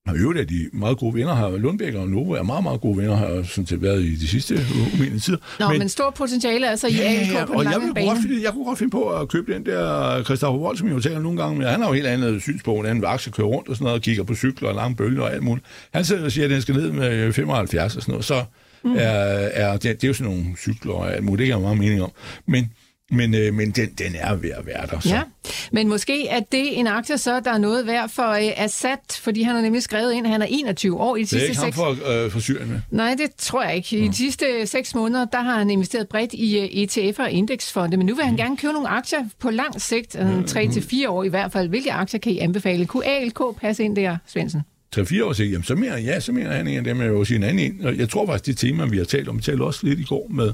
[0.08, 1.56] og i øvrigt er de meget gode venner her.
[1.56, 4.54] Lundbæk og Novo er meget, meget gode venner her, sådan set været i de sidste
[4.94, 5.38] umiddelige tider.
[5.60, 8.42] Nå, men, men stor potentiale altså i ALK ja, på og jeg, vil godt, finde,
[8.42, 11.20] jeg kunne godt finde på at købe den der Christoffer Wold, som jeg jo taler
[11.20, 13.76] nogle gange, men han har jo helt andet synspunkt, han vil aktie kører rundt og
[13.76, 15.66] sådan noget, og kigger på cykler og lange bølger og alt muligt.
[15.94, 18.44] Han sidder og siger, at den skal ned med 75 og sådan noget, så
[18.84, 18.96] mm.
[18.96, 21.62] er, er det, det, er jo sådan nogle cykler og alt muligt, det kan jeg
[21.62, 22.12] meget mening om.
[22.46, 22.70] Men
[23.14, 25.00] men, øh, men den, den er ved at være der.
[25.00, 25.08] Så.
[25.08, 25.22] Ja,
[25.72, 29.42] men måske er det en aktie så, der er noget værd for øh, Assad, fordi
[29.42, 31.58] han har nemlig skrevet ind, at han er 21 år i de sidste seks...
[31.58, 32.80] Det er ikke ham for, øh, for Syrien med.
[32.90, 33.98] Nej, det tror jeg ikke.
[33.98, 37.96] I de sidste seks måneder, der har han investeret bredt i uh, ETF'er og indeksfonde,
[37.96, 38.36] men nu vil han mm.
[38.36, 41.68] gerne købe nogle aktier på lang sigt, uh, 3-4 år i hvert fald.
[41.68, 42.86] Hvilke aktier kan I anbefale?
[42.86, 44.60] Kunne ALK passe ind der, Svendsen?
[44.96, 47.26] 3-4 år siden, jamen så mener ja, så mener han en af dem, jeg vil
[47.26, 47.98] sige en anden en.
[47.98, 50.26] Jeg tror faktisk, det tema, vi har talt om, vi talte også lidt i går
[50.30, 50.52] med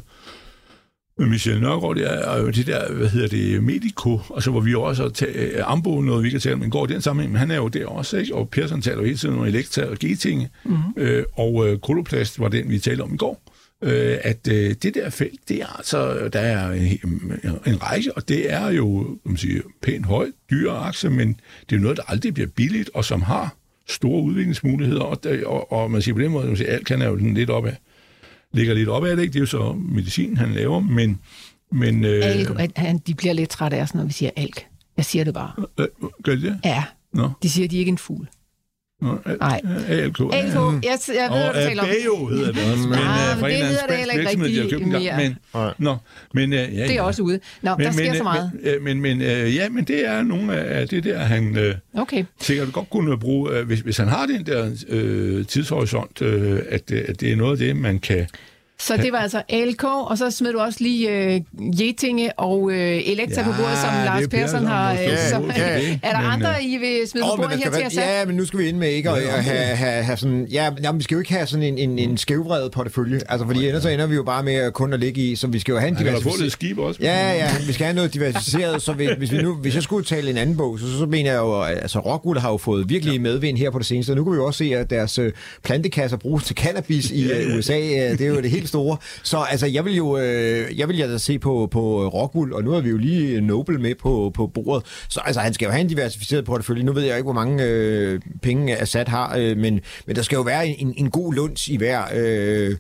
[1.20, 4.74] med Michel Nørgaard, det er jo det der, hvad hedder det, Medico, altså hvor vi
[4.74, 7.50] også har taget Ambo, noget vi kan tale om, men går den sammenhæng, men han
[7.50, 8.34] er jo der også, ikke?
[8.34, 10.80] Og Persson taler jo hele tiden om Elektra og G-tinge, mm-hmm.
[10.96, 13.42] øh, og øh, Koloplast var den, vi talte om i går.
[13.82, 17.00] Øh, at øh, det der felt, det er altså, der er en,
[17.66, 21.28] en række, og det er jo, kan man sige, pænt højt, dyre aktier, men
[21.60, 23.56] det er jo noget, der aldrig bliver billigt, og som har
[23.88, 27.08] store udviklingsmuligheder, og, og, og man siger på den måde, man siger, alt kan er
[27.08, 27.76] jo lidt op af
[28.52, 29.22] ligger lidt op af det.
[29.22, 29.32] Ikke?
[29.32, 31.20] Det er jo så medicin, han laver, men...
[31.72, 34.66] men øh, alk, han, de bliver lidt trætte af os, når vi siger alk.
[34.96, 35.52] Jeg siger det bare.
[35.78, 35.86] Øh,
[36.22, 36.60] gør de det?
[36.64, 36.84] Ja.
[37.12, 37.30] Nå.
[37.42, 38.28] De siger, at de er ikke en fugl.
[39.00, 39.60] Nej.
[39.88, 40.20] ALK.
[40.20, 41.88] ALK, jeg, jeg ved, hvad du taler om.
[41.88, 44.62] Bayo hedder det også, men Nej, uh, fra det en eller anden spansk virksomhed, de
[44.62, 45.16] har købt en gang.
[45.16, 45.96] Men, nå,
[46.34, 47.40] men, uh, ja, det er også ude.
[47.62, 48.52] Nå, men, der sker men, så meget.
[48.82, 52.24] Men, men, ja, men det er nogle af det der, han okay.
[52.40, 57.20] sikkert godt kunne bruge, hvis, hvis han har den der uh, tidshorisont, uh, at, at
[57.20, 58.26] det er noget af det, man kan
[58.80, 61.40] så det var altså ALK, og så smed du også lige øh,
[61.80, 64.92] Jetinge og øh, Elektra ja, på bordet, som Lars Persson har...
[64.92, 67.70] Øh, ja, som, ja, er der men, andre, øh, I vil smide på bordet her
[67.70, 70.16] til at Ja, men nu skal vi ind med ikke at, at have, have, have
[70.16, 70.46] sådan...
[70.52, 73.20] Ja, jamen, vi skal jo ikke have sådan en, en, en skævvredet portefølje.
[73.28, 75.58] Altså, fordi ellers så ender vi jo bare med kun at ligge i, så vi
[75.58, 76.52] skal jo have en diversificeret...
[76.52, 77.00] skib også.
[77.02, 80.04] Ja, ja, vi skal have noget diversificeret, så hvis, hvis, vi nu, hvis jeg skulle
[80.04, 83.20] tale en anden bog, så, så mener jeg jo, altså Rockwool har jo fået virkelig
[83.20, 86.16] medvind her på det seneste, nu kan vi jo også se, at deres øh, plantekasser
[86.16, 87.72] bruges til cannabis i uh, USA.
[87.72, 88.96] Det er jo det helt store.
[89.22, 92.64] Så altså, jeg vil jo øh, jeg vil jo se på, på øh, Rockwool, og
[92.64, 94.86] nu har vi jo lige øh, Nobel med på, på bordet.
[95.08, 96.82] Så altså, han skal jo have en diversificeret portefølje.
[96.82, 100.36] Nu ved jeg ikke, hvor mange øh, penge Assad har, øh, men, men der skal
[100.36, 102.76] jo være en, en god lunds i hver, øh,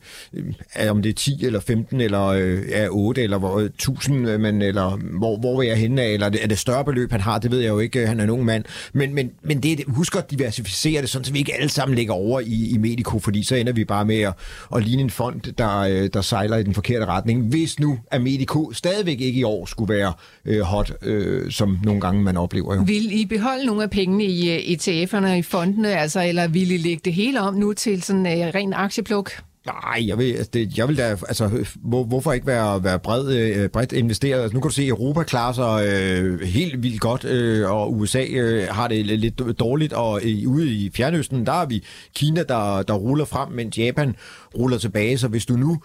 [0.90, 4.62] om det er 10 eller 15 eller øh, er 8 eller hvor, øh, 1000, men,
[4.62, 7.38] eller hvor, hvor vil jeg henne af, eller det, er det større beløb, han har,
[7.38, 8.64] det ved jeg jo ikke, han er en ung mand.
[8.92, 12.14] Men, men, men det, husk at diversificere det, sådan så vi ikke alle sammen ligger
[12.14, 14.34] over i, i Medico, fordi så ender vi bare med at,
[14.76, 18.22] at ligne en fond, der, øh, der sejler i den forkerte retning, hvis nu at
[18.22, 20.12] Medico stadigvæk ikke i år skulle være
[20.44, 22.82] øh, hot, øh, som nogle gange man oplever jo.
[22.86, 26.76] Vil I beholde nogle af pengene i øh, ETF'erne, i fondene, altså, eller vil I
[26.76, 29.32] lægge det hele om nu til sådan en ren aktiepluk?
[29.66, 33.32] Nej, jeg vil, altså, det, jeg vil da, altså, hvor, hvorfor ikke være, være bred,
[33.32, 34.42] øh, bredt investeret?
[34.42, 37.92] Altså, nu kan du se, at Europa klarer sig øh, helt vildt godt, øh, og
[37.98, 41.84] USA øh, har det lidt dårligt, og øh, ude i Fjernøsten, der har vi
[42.14, 44.16] Kina, der, der ruller frem, mens Japan
[44.58, 45.80] ruller tilbage, så hvis du nu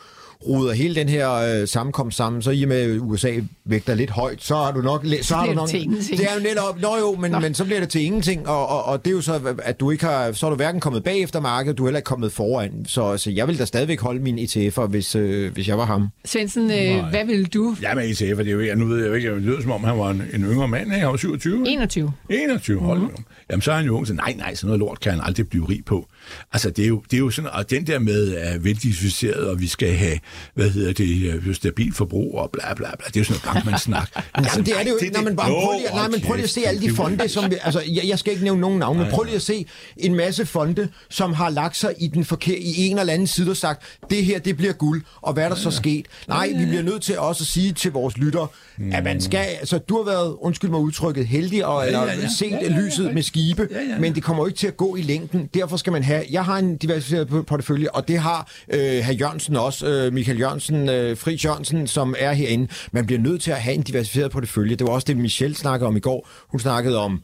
[0.47, 3.31] ruder hele den her øh, sammenkomst sammen, så i og med at USA
[3.65, 5.05] vægter lidt højt, så har du nok...
[5.21, 6.81] Så har du nok det er jo netop...
[6.81, 9.21] Nå jo, men, men så bliver det til ingenting, og, og, og det er jo
[9.21, 10.31] så, at du ikke har...
[10.31, 12.85] Så er du hverken kommet bagefter markedet, du er heller ikke kommet foran.
[12.87, 16.07] Så, så jeg vil da stadigvæk holde mine ETF'er, hvis, øh, hvis jeg var ham.
[16.25, 17.75] Svendsen, øh, hvad vil du?
[17.81, 18.75] Ja, men ETF'er, det er jo...
[18.75, 20.85] Nu ved jeg jo ikke, det lyder som om, han var en, en yngre mand,
[20.85, 20.99] ikke?
[20.99, 21.67] Han var 27.
[21.67, 22.11] 21.
[22.29, 23.23] 21, hold mm-hmm.
[23.49, 25.49] Jamen, så er han jo ung, så nej, nej, sådan noget lort kan han aldrig
[25.49, 26.07] blive rig på.
[26.53, 29.61] Altså, det er jo, det er jo sådan, og den der med at veldificeret, og
[29.61, 30.19] vi skal have,
[30.53, 33.53] hvad hedder det, øh, stabil forbrug, og bla bla bla, det er jo sådan noget
[33.53, 34.09] bankmandssnak.
[34.33, 35.13] altså, det er det jo ikke.
[35.13, 37.51] Nej, men bare prøv lige, nej, men prøv lige at se alle de fonde, som
[37.51, 39.65] vi, altså, jeg, jeg skal ikke nævne nogen navne, men prøv lige at se
[39.97, 43.51] en masse fonde, som har lagt sig i, den forkerte, i en eller anden side
[43.51, 46.05] og sagt, det her, det bliver guld, og hvad er der så sket?
[46.27, 48.51] Nej, vi bliver nødt til også at sige til vores lytter,
[48.91, 53.13] at man skal, altså, du har været, undskyld mig udtrykket, heldig, og, eller set lyset
[53.13, 53.69] med skibe,
[53.99, 55.49] men det kommer jo ikke til at gå i længden.
[55.53, 59.55] Derfor skal man have, jeg har en diversificeret portefølje, og det har øh, herr Jørgensen
[59.55, 62.67] også, øh, Michael Jørgensen, øh, Fri Jørgensen, som er herinde.
[62.91, 64.75] Man bliver nødt til at have en diversificeret portefølje.
[64.75, 66.29] Det var også det, Michelle snakkede om i går.
[66.47, 67.21] Hun snakkede om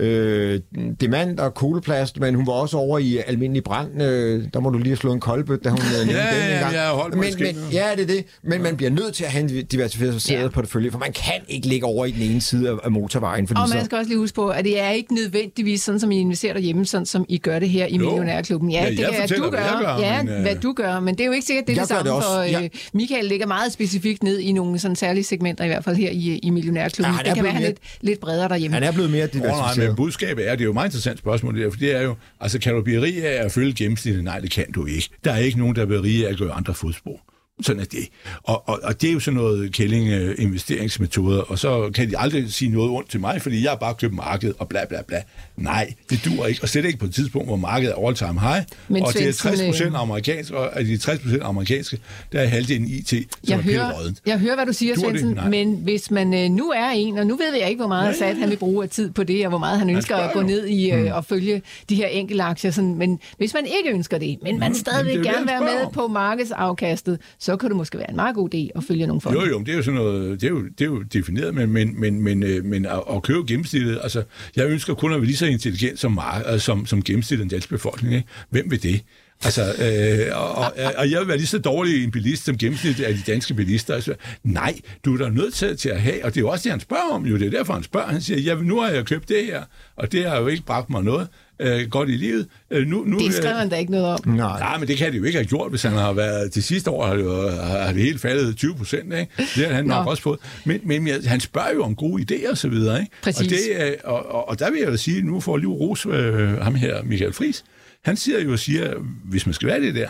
[0.00, 0.60] øh,
[1.00, 4.02] demand og kugleplast, men hun var også over i almindelig brand.
[4.02, 6.80] Øh, der må du lige slå en koldbøt, da hun øh, nævnte Ja, den ja,
[6.80, 8.24] har holdt men, men, ja, det er det.
[8.42, 10.42] Men man bliver nødt til at have en diversificeret Ja.
[10.42, 10.48] ja.
[10.48, 13.46] portefølje, for man kan ikke ligge over i den ene side af, af motorvejen.
[13.48, 16.00] Fordi Og så, man skal også lige huske på, at det er ikke nødvendigvis sådan,
[16.00, 17.98] som I investerer derhjemme, sådan som I gør det her i Jo.
[18.04, 18.70] Millionærklubben.
[18.70, 19.98] Ja, Ja, det kan fortæller, du hvad jeg gør.
[20.06, 21.88] ja, men, øh, hvad du gør, men det er jo ikke sikkert, det er Jeg
[21.88, 22.52] det gør det samme, også.
[22.52, 22.64] for Ja.
[22.64, 26.10] øh, Michael ligger meget specifikt ned i nogle sådan særlige segmenter, i hvert fald her
[26.10, 27.12] i, i Millionærklubben.
[27.12, 28.74] Ja, han det er kan være, blevet han er lidt, lidt bredere derhjemme.
[28.74, 31.54] han er blevet mere diversificeret men budskabet er, det er jo et meget interessant spørgsmål,
[31.54, 34.24] det der, for det er jo, altså kan du blive rig af at følge gennemsnittet?
[34.24, 35.08] Nej, det kan du ikke.
[35.24, 37.31] Der er ikke nogen, der bliver rige af at gøre andre fodspor.
[37.62, 38.08] Sådan er det.
[38.42, 42.18] Og, og, og det er jo sådan noget kælling øh, investeringsmetoder, og så kan de
[42.18, 45.02] aldrig sige noget ondt til mig, fordi jeg har bare købt markedet og bla bla
[45.02, 45.22] bla.
[45.56, 48.40] Nej, det dur ikke, og slet ikke på et tidspunkt, hvor markedet er all time
[48.40, 51.42] high, Men og det er Svendsen, 60 procent øh, amerikansk, og af de 60 procent
[51.42, 51.98] amerikanske,
[52.32, 53.92] der er halvdelen IT, som Jeg er hører,
[54.26, 54.94] jeg hører, hvad du siger?
[54.94, 58.20] Svendsen, men hvis man øh, nu er en, og nu ved jeg ikke, hvor meget
[58.20, 60.40] ja, han vil bruge af tid på det, og hvor meget han ønsker at gå
[60.40, 60.46] jo.
[60.46, 62.70] ned i øh, og følge de her enkelte aktier.
[62.70, 65.92] Sådan, men hvis man ikke ønsker det, men man jo det, gerne han være med
[65.92, 69.36] på markedsafkastet, så kan det måske være en meget god idé at følge nogle folk.
[69.36, 71.70] Jo, jo, det er jo sådan noget, det er jo, det er jo defineret, men,
[71.70, 74.22] men, men, men, øh, men at, at købe gennemsnittet, altså,
[74.56, 77.48] jeg ønsker kun at være lige så intelligent som, mar- øh, som, som gennemsnittet af
[77.48, 78.28] den danske befolkning, ikke?
[78.50, 79.00] Hvem vil det?
[79.44, 83.04] Altså, øh, og, og, og jeg vil være lige så dårlig en bilist som gennemsnittet
[83.04, 83.94] af de danske bilister.
[83.94, 86.62] Altså, nej, du er da nødt til, til at have, og det er jo også
[86.62, 88.06] det, han spørger om jo, det er derfor, han spørger.
[88.06, 89.62] Han siger, ja, nu har jeg købt det her,
[89.96, 91.28] og det har jo ikke bragt mig noget
[91.62, 92.46] øh, godt i livet.
[92.70, 94.18] Øh, nu, nu, Det skriver han da ikke noget om.
[94.28, 94.58] Nej.
[94.58, 96.54] Nej, men det kan det jo ikke have gjort, hvis han har været...
[96.54, 99.32] Det sidste år har det, jo, har det helt faldet 20 procent, ikke?
[99.38, 100.10] Det har han nok Nå.
[100.10, 100.38] også fået.
[100.64, 103.12] Men, men han spørger jo om gode idéer og så videre, ikke?
[103.22, 103.40] Præcis.
[103.40, 106.06] Og, det, er- og, og, og der vil jeg jo sige, nu får lige ros
[106.06, 107.64] øh, ham her, Michael Friis.
[108.04, 108.94] Han siger jo og siger,
[109.24, 110.08] hvis man skal være det der,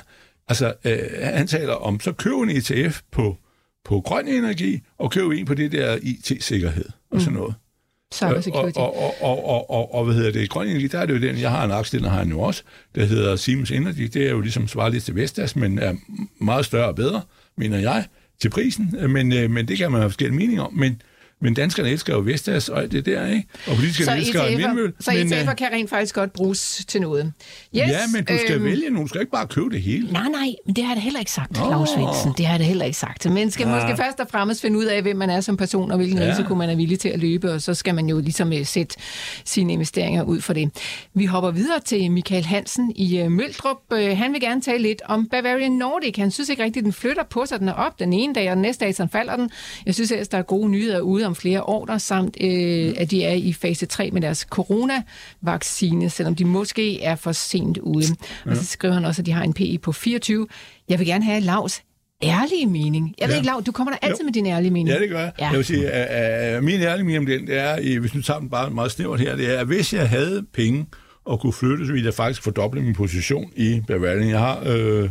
[0.49, 3.37] altså øh, han taler om, så køb en ETF på,
[3.85, 7.55] på grøn energi, og køb en på det der IT-sikkerhed og sådan noget.
[7.55, 7.72] Cyber
[8.15, 8.79] security.
[8.79, 10.51] Og, og, og, og, og, og hvad hedder det?
[10.51, 12.41] Grøn energi, der er det jo den, jeg har en aktie, den har jeg nu
[12.41, 12.63] også,
[12.95, 14.03] der hedder Siemens Energy.
[14.03, 15.95] Det er jo ligesom svarer lidt til Vestas, men er
[16.41, 17.21] meget større og bedre,
[17.57, 18.05] mener jeg,
[18.41, 18.95] til prisen.
[19.09, 20.75] Men, øh, men det kan man have forskellige meninger om.
[20.75, 21.03] Men,
[21.43, 23.49] men danskerne elsker jo Vestas og alt det der, ikke?
[23.67, 24.89] Og politikerne Så elsker en vindmølle.
[24.89, 27.25] ETF'er, så men, ETF'er øh, kan rent faktisk godt bruges til noget.
[27.25, 29.03] Yes, ja, men du skal øhm, vælge nogen.
[29.05, 30.13] Du skal ikke bare købe det hele.
[30.13, 31.57] Nej, nej, men det har jeg da heller ikke sagt.
[31.57, 32.33] Claus Svendsen.
[32.39, 33.31] Det har jeg da heller ikke sagt.
[33.31, 33.75] Man skal Ja.
[33.75, 36.31] måske først og fremmest finde ud af, hvem man er som person, og hvilken Ja.
[36.31, 38.97] risiko man er villig til at løbe, og så skal man jo ligesom øh, sætte
[39.45, 40.71] sine investeringer ud for det.
[41.15, 43.77] Vi hopper videre til Michael Hansen i øh, Møldrup.
[43.93, 46.17] Han vil gerne tale lidt om Bavarian Nordic.
[46.17, 47.59] Han synes ikke rigtigt, den flytter på sig.
[47.61, 49.51] Den er op den ene dag, og den næste dag, så falder den.
[49.87, 53.25] Jeg synes ellers, der er gode nyheder ude om flere ordre, samt øh, at de
[53.25, 58.07] er i fase 3 med deres coronavaccine, selvom de måske er for sent ude.
[58.47, 60.47] Og så skriver han også, at de har en PE på 24.
[60.89, 61.83] Jeg vil gerne have Lavs
[62.23, 63.15] ærlige mening.
[63.19, 63.39] Jeg ved Ja.
[63.41, 64.25] ikke, Lav, du kommer der altid Jo.
[64.25, 64.89] med din ærlige mening.
[64.89, 65.33] Ja, det gør jeg.
[65.41, 65.49] Ja.
[65.49, 68.41] Jeg vil sige, at, at min ærlige mening om den, det er, hvis nu tager
[68.41, 70.87] den bare meget snævert her, det er, at hvis jeg havde penge
[71.25, 74.29] og kunne flytte, så ville jeg faktisk fordoble min position i Bavarian.
[74.29, 75.11] Jeg har, øh,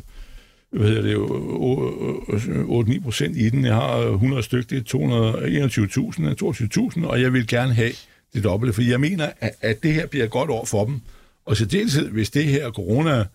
[0.72, 1.16] hvad hedder det,
[2.96, 3.66] 8-9 procent i den.
[3.66, 7.92] Jeg har 100 stykker, det er 221.000, 22.000, øh, og jeg vil gerne have
[8.34, 11.02] det dobbelte, fordi jeg mener, at, at det her bliver et godt år for dem.
[11.46, 13.26] Og så deltid, hvis det her corona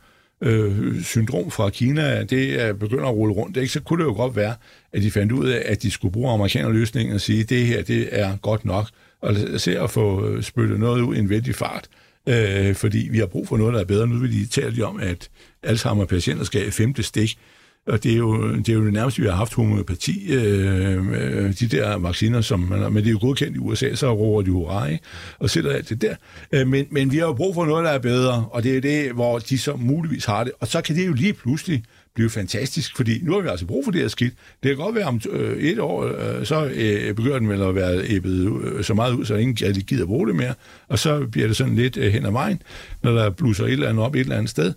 [0.41, 3.72] øh, syndrom fra Kina, det er begynder at rulle rundt, ikke?
[3.72, 4.55] så kunne det jo godt være,
[4.93, 7.82] at de fandt ud af, at de skulle bruge amerikanerløsningen og sige, at det her
[7.82, 8.87] det er godt nok,
[9.20, 11.89] og se at få øh, spyttet noget ud i en vældig fart,
[12.27, 14.07] øh, fordi vi har brug for noget, der er bedre.
[14.07, 15.29] Nu vil de tale om, at
[15.62, 17.39] Alzheimer-patienter skal have femte stik,
[17.87, 21.53] og det er jo det, er jo det nærmeste, vi har haft homøopati, øh, øh,
[21.61, 24.43] de der vacciner, som man, har- men det er jo godkendt i USA, så råber
[24.43, 25.05] de hurra, ikke?
[25.39, 26.14] og sætter alt det der.
[26.53, 28.81] Øh, men, men vi har jo brug for noget, der er bedre, og det er
[28.81, 30.53] det, hvor de så muligvis har det.
[30.61, 31.83] Og så kan det jo lige pludselig
[32.17, 34.35] blive fantastisk, fordi nu har vi altså brug for det her skidt.
[34.62, 37.75] Det kan godt være om øh, et år, øh, så øh, begynder den vel at
[37.75, 40.55] være æbbet øh, så meget ud, så ingen rigtig gider bruge det mere,
[40.89, 42.62] og så bliver det sådan lidt øh, hen ad vejen,
[43.03, 44.73] når der blusser et eller andet op et eller andet sted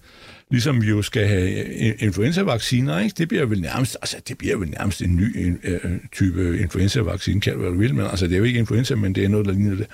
[0.51, 1.49] ligesom vi jo skal have
[1.87, 3.15] øh, influenzavacciner, ikke?
[3.17, 7.41] det bliver vel nærmest, altså det bliver vel nærmest en ny en, øh, type influenzavaccine,
[7.41, 9.29] kan du hvad du vil, men altså det er jo ikke influenza, men det er
[9.29, 9.87] noget, der ligner det.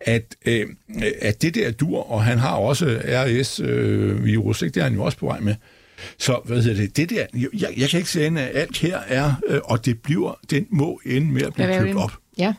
[0.00, 0.66] At, øh,
[1.20, 4.74] at det der dur, og han har også RS-virus, øh, ikke?
[4.74, 5.54] det er han jo også på vej med,
[6.18, 9.32] så hvad hedder det, det der, jeg, jeg kan ikke sige, at alt her er,
[9.48, 12.12] øh, og det bliver, den må ende med at blive købt op.
[12.38, 12.54] Ja.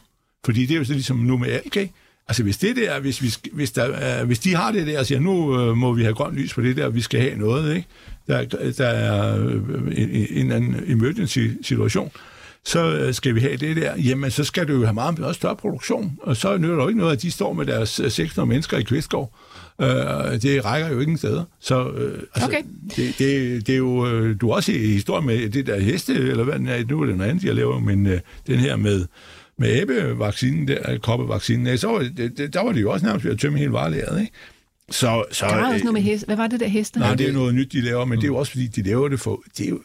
[0.46, 1.92] Fordi det er jo så ligesom nu med alt, ikke?
[2.28, 5.06] Altså hvis det der, hvis, vi, hvis, der, er- hvis de har det der og
[5.06, 7.76] siger, nu øh, må vi have grønt lys på det der, vi skal have noget,
[7.76, 7.88] ikke?
[8.28, 8.46] Der,
[8.78, 9.54] der er øh,
[9.98, 12.12] en, en anden emergency-situation,
[12.66, 15.38] så øh, skal vi have det der, jamen så skal du jo have meget også
[15.38, 18.12] større produktion, og så nytter det jo ikke noget, at de står med deres øh,
[18.12, 19.34] 600 mennesker i Kvistgård,
[19.82, 21.43] Øh, det rækker jo ingen steder.
[21.59, 22.61] Så øh, altså, Okay.
[22.95, 24.07] det, det, det er jo...
[24.07, 27.05] Øh, du er også i historie med det der heste, eller hvad er, nu er
[27.05, 29.05] det noget andet, jeg laver, men øh, den her med
[29.57, 33.32] med æbevaccinen, der, koppevaccinen, ja, så var det, der var det jo også nærmest ved
[33.32, 34.34] at tømme hele varelæret, ikke?
[34.89, 36.25] Så, så, Der var også øh, noget med heste.
[36.25, 36.99] Hvad var det der heste?
[36.99, 39.07] Nej, det er noget nyt, de laver, men det er jo også, fordi de laver
[39.07, 39.79] det for, jo,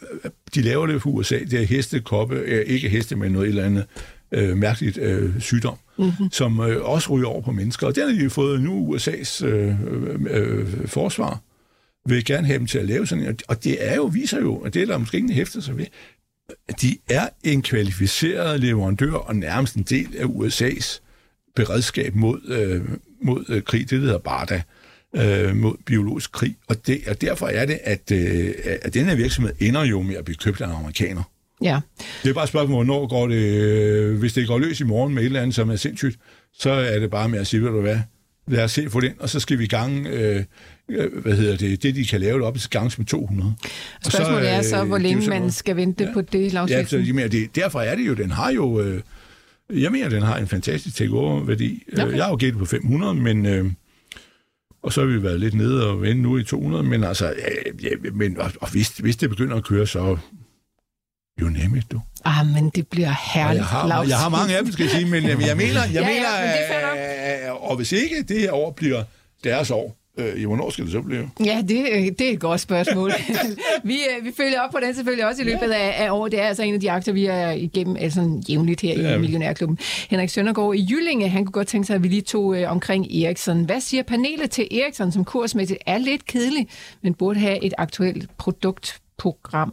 [0.54, 1.38] de laver det for USA.
[1.38, 3.84] Det er heste, koppe, øh, ikke heste, men noget eller andet
[4.32, 6.30] øh, mærkeligt øh, sygdom, mm-hmm.
[6.32, 7.86] som øh, også ryger over på mennesker.
[7.86, 9.74] Og den har de fået nu USA's øh,
[10.30, 11.40] øh, forsvar
[12.08, 13.38] vil gerne have dem til at lave sådan en.
[13.48, 15.86] Og det er jo, viser jo, at det er der måske ingen hæfter sig ved,
[16.80, 21.00] de er en kvalificeret leverandør og nærmest en del af USA's
[21.56, 22.84] beredskab mod, øh,
[23.22, 23.90] mod øh, krig.
[23.90, 24.62] Det hedder BARDA
[25.16, 26.56] øh, mod biologisk krig.
[26.68, 30.14] Og, det, og derfor er det, at, øh, at den her virksomhed ender jo med
[30.14, 31.22] at blive købt af en amerikaner.
[31.62, 31.80] Ja.
[32.22, 33.36] Det er bare et spørgsmål, hvornår går det...
[33.36, 36.16] Øh, hvis det går løs i morgen med et eller andet, som er sindssygt,
[36.58, 37.98] så er det bare med at sige, ved du hvad,
[38.48, 40.06] lad os se få den, og så skal vi i gang...
[40.06, 40.44] Øh,
[40.90, 43.54] øh, hvad hedder det, det de kan lave det op til gangs med 200.
[44.04, 46.12] Og Spørgsmålet så, er så, øh, hvor det længe sådan man noget- skal vente Ja.
[46.12, 48.80] på det, Lars Ja, så jeg mener, det, derfor er det jo, den har jo,
[48.80, 49.00] øh,
[49.82, 51.82] jeg mener, den har en fantastisk take-over-værdi.
[51.92, 52.16] Okay.
[52.16, 53.70] Jeg har jo gættet på 500, men, øh,
[54.82, 57.84] og så har vi været lidt nede og vende nu i 200, men altså, øh,
[57.84, 60.16] ja, men, og, og hvis, hvis det begynder at køre, så
[61.40, 62.00] jo nemmest, du.
[62.24, 64.90] Ah, men det bliver Og herligt, jeg, har, jeg har mange af dem, skal jeg
[64.92, 67.92] sige, men jeg, jeg mener, jeg Ja, ja, mener men er fair øh, og hvis
[67.92, 69.02] ikke det her år bliver
[69.44, 71.30] deres år, øh, ja, hvornår skal det så blive?
[71.44, 73.12] Ja, det, øh, det er et godt spørgsmål.
[73.84, 76.32] vi, øh, vi følger op på den selvfølgelig også i løbet af, af året.
[76.32, 79.18] Det er altså en af de aktier, vi er igennem altså, jævnligt her er i.
[79.18, 79.78] Millionærklubben.
[80.10, 83.06] Henrik Søndergaard i Jyllinge, han kunne godt tænke sig, at vi lige tog øh, omkring
[83.16, 83.64] Ericsson.
[83.64, 86.68] Hvad siger panelet til Ericsson, som kursmæssigt er lidt kedelig,
[87.02, 89.72] men burde have et aktuelt produktprogram?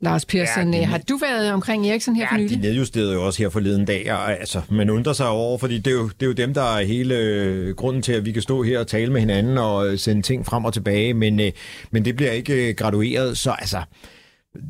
[0.00, 2.56] Lars Persson, Ja, de- har du været omkring Ericsson her for Ja, nylig?
[2.56, 5.86] de nedjusterede jo også her forleden dag, og altså, man undrer sig over, fordi det
[5.86, 8.42] er, jo, det er jo dem, der er hele øh, grunden til, at vi kan
[8.42, 11.52] stå her og tale med hinanden og øh, sende ting frem og tilbage, men, øh,
[11.90, 13.82] men det bliver ikke øh, gradueret, så altså,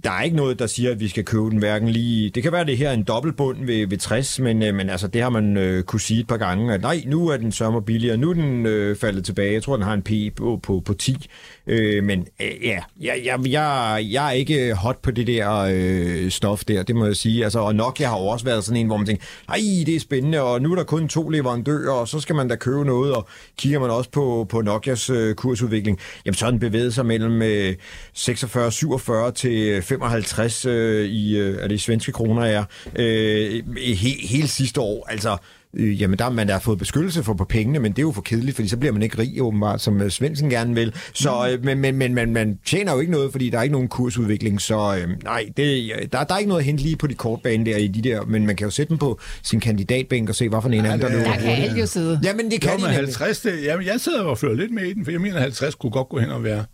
[0.04, 2.30] der er ikke noget, der siger, at vi skal købe den hverken lige...
[2.30, 4.90] Det kan være, at det her er en dobbeltbund ved, ved 60, men, øh, men
[4.90, 7.52] altså, det har man øh, kunne sige et par gange, at nej, nu er den
[7.52, 9.52] sørmer billigere, nu er den øh, faldet tilbage.
[9.52, 11.28] Jeg tror, den har en P på, på, på 10.
[11.66, 16.30] Øh, men øh, ja, jeg, jeg, jeg, jeg er ikke hot på det der øh,
[16.30, 17.44] stof der, det må jeg sige.
[17.44, 20.42] Altså, og Nokia har også været sådan en, hvor man tænker, ej, det er spændende,
[20.42, 23.28] og nu er der kun to leverandører, og så skal man da købe noget, og
[23.58, 27.42] kigger man også på, på Nokias øh, kursudvikling, jamen så har den bevæget sig mellem
[27.42, 27.74] øh,
[28.16, 32.64] 46-47 til 55 øh, i, øh, er det i svenske kroner, er,
[32.96, 35.06] øh, he, hele sidste år.
[35.10, 35.36] Altså,
[35.74, 38.12] øh, jamen der har man da fået beskyttelse for på pengene, men det er jo
[38.12, 40.94] for kedeligt, fordi så bliver man ikke rig åbenbart, som øh, Svendsen gerne vil.
[41.14, 43.72] Så, øh, men, men, men, men man tjener jo ikke noget, fordi der er ikke
[43.72, 47.06] nogen kursudvikling, så øh, nej, det, der, der er ikke noget at hente lige på
[47.06, 50.28] de kortbane der i de der, men man kan jo sætte dem på sin kandidatbænk
[50.28, 52.20] og se, hvad for en af dem, der løber Der kan alt jo sidde.
[52.24, 53.16] Jamen det kan Jo, de men nemlig.
[53.16, 55.42] 50, det, jamen, jeg sidder og følger lidt med i den, for jeg mener, at
[55.42, 56.64] 50 kunne godt gå hen og være...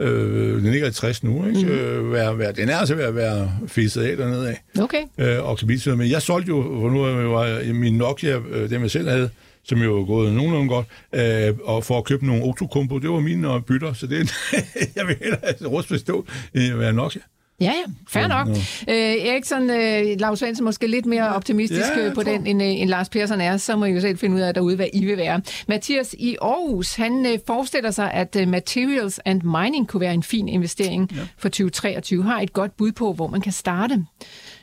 [0.00, 1.60] Øh, den ligger i 60 nu, ikke?
[1.62, 1.68] Mm.
[1.68, 4.62] Øh, være, være, den er altså ved at være fisset af dernede af.
[4.82, 5.02] Okay.
[5.18, 8.90] øh, og til- Men jeg solgte jo, for nu var min Nokia, øh, dem jeg
[8.90, 9.30] selv havde,
[9.64, 13.20] som jo er gået nogenlunde godt, øh, og for at købe nogle Otokompo, det var
[13.20, 14.32] mine øh, bytter, så det
[14.96, 17.20] jeg vil hellere have rust bestå, end at være Nokia.
[17.60, 18.48] Ja, ja, fair nok.
[18.88, 22.46] Øh, Eriksson, øh, Lars Svendsen måske lidt mere optimistisk Ja, ja, jeg på tror- den,
[22.46, 23.56] end, øh, end Lars Persson er.
[23.56, 25.40] Så må I jo selv finde ud af derude, hvad I vil være.
[25.68, 30.22] Mathias i Aarhus, han øh, forestiller sig, at øh, Materials and Mining kunne være en
[30.22, 31.20] fin investering ja.
[31.38, 32.22] for 2023.
[32.24, 34.04] Har et godt bud på, hvor man kan starte.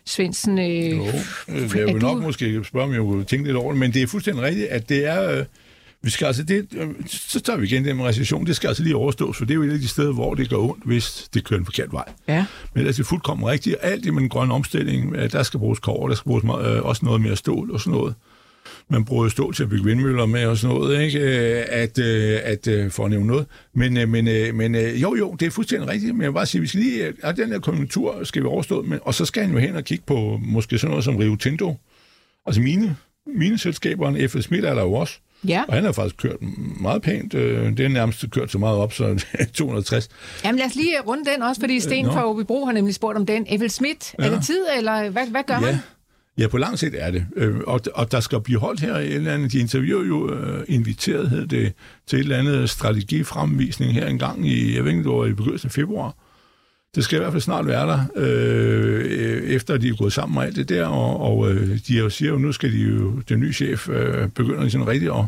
[0.06, 1.04] Svendsen, øh, Jo, øh,
[1.48, 3.94] jeg er vil nok du- måske spørge, om jeg kunne tænke lidt over det, men
[3.94, 5.32] det er fuldstændig rigtigt, at det er...
[5.40, 5.46] Øh,
[6.04, 8.46] vi skal altså det, øh, så tager vi igen det med recession.
[8.46, 10.50] Det skal altså lige overstås, for det er jo et af de steder, hvor det
[10.50, 12.06] går ondt, hvis det kører en forkert vej.
[12.28, 12.46] Ja.
[12.76, 13.76] Men er det fuldkommen rigtigt.
[13.82, 16.78] Alt det med den grønne omstilling, øh, der skal bruges kover, der skal bruges meget,
[16.78, 18.16] øh, også noget mere stål og sådan noget.
[18.90, 21.20] Man bruger jo stål til at bygge vindmøller med og sådan noget, ikke?
[21.20, 23.46] Øh, At, at øh, for at nævne noget.
[23.74, 24.26] Men, men,
[24.58, 26.16] men jo, jo, det er fuldstændig rigtigt.
[26.16, 28.82] Men jeg vil bare sige, vi skal lige, at den her konjunktur skal vi overstå,
[28.82, 31.36] men, og så skal han jo hen og kigge på måske sådan noget som Rio
[31.36, 31.78] Tinto.
[32.46, 32.96] Altså mine,
[33.36, 34.44] mine selskaberne, F.S.
[34.44, 35.20] Schmidt er der jo også.
[35.48, 35.64] Ja.
[35.68, 36.36] Og han har faktisk kørt
[36.82, 37.34] meget pænt.
[37.34, 40.10] Øh, Det er nærmest kørt så meget op, så 260.
[40.44, 42.12] Jamen lad os lige runde den også, fordi Sten nå.
[42.12, 43.46] fra Åbibro har nemlig spurgt om den.
[43.50, 44.24] Evel Schmidt, ja.
[44.24, 44.36] er Ja.
[44.36, 45.64] det tid, eller hvad, hvad gør han?
[45.64, 45.80] Ja.
[46.38, 47.26] Ja, på lang sigt er det.
[47.36, 49.52] Øh, Og, og der skal blive holdt her et eller andet.
[49.52, 51.74] De interviewer jo øh, inviteret hed det,
[52.08, 55.34] til et eller andet strategifremvisning her en gang i, jeg ved ikke, det var i
[55.34, 56.16] begyndelsen af februar.
[56.98, 60.44] Det skal i hvert fald snart være der, øh, efter de er gået sammen med
[60.44, 63.40] alt det der, og, og øh, de jo siger jo, nu skal de jo, den
[63.40, 65.26] nye chef øh, begynder ligesom sådan rigtigt at,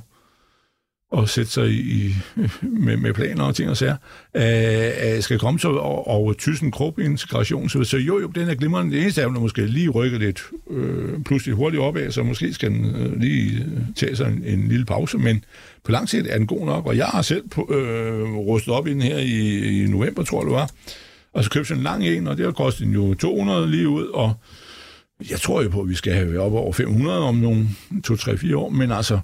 [1.12, 2.16] og sætte sig i,
[2.62, 3.96] med, med planer og ting og sager,
[4.36, 7.70] øh, øh skal komme så over, over tysen integration.
[7.70, 8.92] Så, så jo, jo, den er glimrende.
[8.92, 12.72] Det eneste er, at måske lige rykker lidt øh, pludselig hurtigt opad, så måske skal
[12.72, 15.44] den øh, lige øh, tage sig en, en lille pause, men
[15.84, 18.88] på lang sigt er den god nok, og jeg har selv på, øh, rustet op
[18.88, 20.70] i den her i, i november, tror jeg det var,
[21.34, 24.06] og så købte sådan en lang en, og det har kostet jo 200 lige ud,
[24.06, 24.34] og
[25.30, 27.70] jeg tror jo på, at vi skal have op over 500 om nogle
[28.08, 29.20] 2-3-4 år, men altså,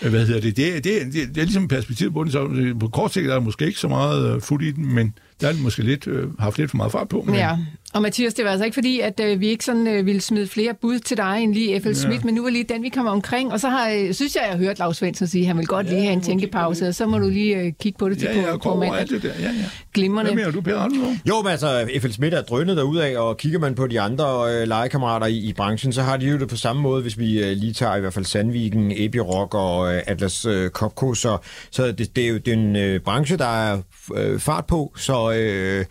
[0.00, 3.12] hvad hedder det, det, det, det, det er ligesom perspektivet på den, så på kort
[3.12, 5.52] sigt er der måske ikke så meget øh, uh, fuld i den, men der er
[5.62, 7.22] måske lidt, øh, haft lidt for meget fart på.
[7.26, 7.34] Men...
[7.34, 7.56] Ja,
[7.94, 10.46] og Mathias, det var altså ikke fordi, at øh, vi ikke sådan øh, ville smide
[10.46, 11.94] flere bud til dig end lige F.L.
[11.94, 12.24] Schmidt, ja.
[12.24, 13.52] men nu er lige den, vi kommer omkring.
[13.52, 15.66] Og så har, øh, synes jeg, jeg har hørt Lars Svendsen sige, at han vil
[15.66, 18.18] godt ja, lige have en tænkepause, og så må du lige øh, kigge på det
[18.18, 19.08] til ja, ja, på, på mandag.
[19.08, 19.28] det der.
[19.28, 19.50] Ja, ja.
[19.94, 20.32] Glimrende.
[20.32, 21.18] Hvad mener du, Per?
[21.28, 22.10] Jo, men altså, F.L.
[22.10, 25.92] Schmidt er drønnet derudad, og kigger man på de andre øh, legekammerater i, i branchen,
[25.92, 28.14] så har de jo det på samme måde, hvis vi øh, lige tager i hvert
[28.14, 31.38] fald Sandviken, Ebi Rock og øh, Atlas øh, Copco, så,
[31.70, 33.78] så det, det er jo det er en øh, branche, der er
[34.14, 35.27] øh, fart på, så...
[35.30, 35.84] Øh,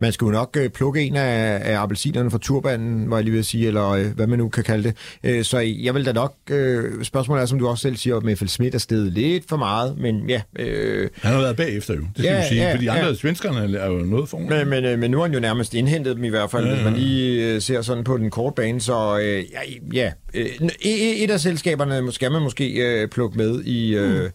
[0.00, 3.40] man skulle nok øh, plukke en af, af appelsinerne fra turbanen, var jeg lige ved
[3.40, 4.96] at sige, eller øh, hvad man nu kan kalde det.
[5.24, 8.36] Øh, så jeg vil da nok, øh, spørgsmålet er, som du også selv siger, med
[8.36, 8.46] F.L.
[8.46, 10.40] Schmidt er stedet lidt for meget, men ja.
[10.58, 13.06] Øh, han har været bagefter jo, det skal ja, vi sige, ja, for de andre
[13.06, 13.14] ja.
[13.14, 16.16] svenskerne er jo noget for men, men, øh, men nu har han jo nærmest indhentet
[16.16, 16.74] dem i hvert fald, ja, ja.
[16.74, 19.60] hvis man lige øh, ser sådan på den korte bane, så øh, ja,
[19.92, 20.46] ja øh,
[20.84, 24.30] et af selskaberne skal man måske øh, plukke med i, øh, mm.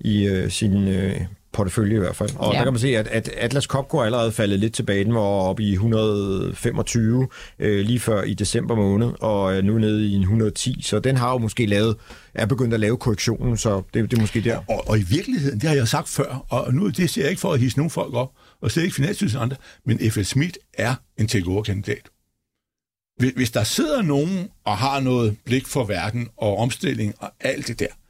[0.00, 0.88] i øh, sin...
[0.88, 1.20] Øh,
[1.54, 2.30] portefølje i hvert fald.
[2.36, 2.58] Og ja.
[2.58, 5.04] der kan man se, at, at Atlas Copco er allerede faldet lidt tilbage.
[5.04, 7.28] Den var oppe i 125
[7.58, 10.82] øh, lige før i december måned, og nu nede i en 110.
[10.82, 11.96] Så den har jo måske lavet,
[12.34, 14.58] er begyndt at lave korrektionen, så det, det er måske der.
[14.68, 17.40] Og, og i virkeligheden, det har jeg sagt før, og nu det siger jeg ikke
[17.40, 18.30] for at hisse nogen folk op,
[18.62, 20.22] og slet ikke Finanstilsynet andre, men F.L.
[20.22, 22.08] Schmidt er en takeover-kandidat.
[23.36, 27.80] Hvis der sidder nogen og har noget blik for verden og omstilling og alt det
[27.80, 28.03] der, Øh,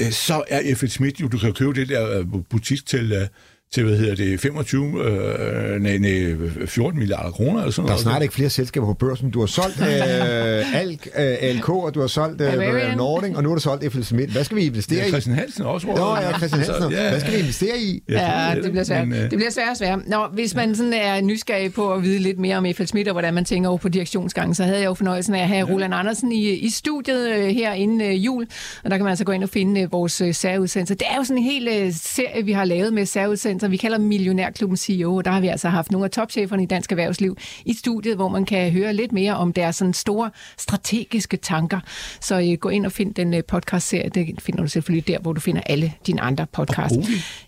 [0.00, 0.88] Øh, så er F.L.
[0.88, 3.26] Schmidt jo, du kan købe det der øh, butik til, øh,
[3.74, 7.88] til, hvad hedder det, 25, øh, nej, nej, 14 milliarder kroner eller sådan noget.
[7.88, 9.30] Der er snart ikke flere selskaber på børsen.
[9.30, 13.48] Du har solgt øh, Alk, øh, ALK, og du har solgt øh, Nording, og nu
[13.48, 14.02] har du solgt F.L.
[14.02, 14.30] Schmidt.
[14.30, 15.02] Hvad skal vi investere i?
[15.02, 15.86] Ja, Christian Hansen også.
[15.86, 16.74] Nå, ja, Christian Hansen.
[16.74, 18.02] Altså, ja, Hvad skal vi investere i?
[18.08, 19.08] Ja, det bliver svært.
[19.08, 19.30] Men, øh...
[19.30, 19.98] Det bliver svært og svært.
[20.06, 22.86] Nå, hvis man sådan er nysgerrig på at vide lidt mere om F.L.
[22.86, 25.48] Schmidt, og hvordan man tænker over på direktionsgangen, så havde jeg jo fornøjelsen af at
[25.48, 25.74] have ja.
[25.74, 28.46] Roland Andersen i, i studiet øh, her inden øh, jul,
[28.84, 30.94] og der kan man altså gå ind og finde øh, vores øh, særudsendelser.
[30.94, 33.59] Det er jo sådan en hel øh, serie, vi har lavet med særudsendelser.
[33.68, 36.66] Vi kalder Millionær Millionærklubben CEO, og der har vi altså haft nogle af topcheferne i
[36.66, 41.36] dansk erhvervsliv i studiet, hvor man kan høre lidt mere om deres sådan store strategiske
[41.36, 41.80] tanker.
[42.20, 44.08] Så øh, gå ind og find den øh, podcast-serie.
[44.08, 46.96] Det finder du selvfølgelig der, hvor du finder alle dine andre podcasts.
[46.96, 47.04] Og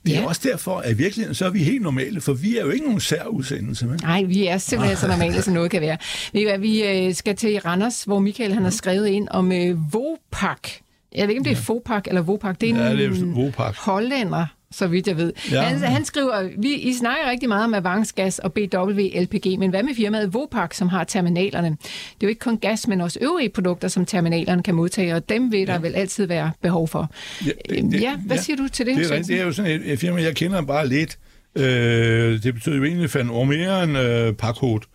[0.06, 0.26] det er ja.
[0.26, 2.84] også derfor, at i virkeligheden så er vi helt normale, for vi er jo ikke
[2.84, 3.86] nogen særudsendelse.
[3.86, 4.00] Men...
[4.02, 6.58] Nej, vi er simpelthen så normale, som noget kan være.
[6.60, 10.68] Vi øh, skal til Randers, hvor Michael han har skrevet ind om øh, Vopak.
[11.14, 12.60] Jeg ved ikke, om det er Fopak eller Vopak.
[12.60, 13.76] Det er en ja, det er Vopak.
[13.76, 15.32] hollænder, så vidt jeg ved.
[15.52, 15.62] Ja.
[15.62, 19.94] Han, han skriver, vi, I snakker rigtig meget om avansgas og BW-LPG, men hvad med
[19.94, 21.68] firmaet Vopak, som har terminalerne?
[21.68, 25.28] Det er jo ikke kun gas, men også øvrige produkter, som terminalerne kan modtage, og
[25.28, 25.78] dem vil der ja.
[25.78, 27.10] vel altid være behov for.
[27.46, 28.96] Ja, det, øhm, ja hvad ja, siger du til det?
[28.96, 31.18] Det er, det er jo sådan et, et firma, jeg kender bare lidt.
[31.56, 34.86] Øh, det betyder jo egentlig fandt mere end øh, pakkode.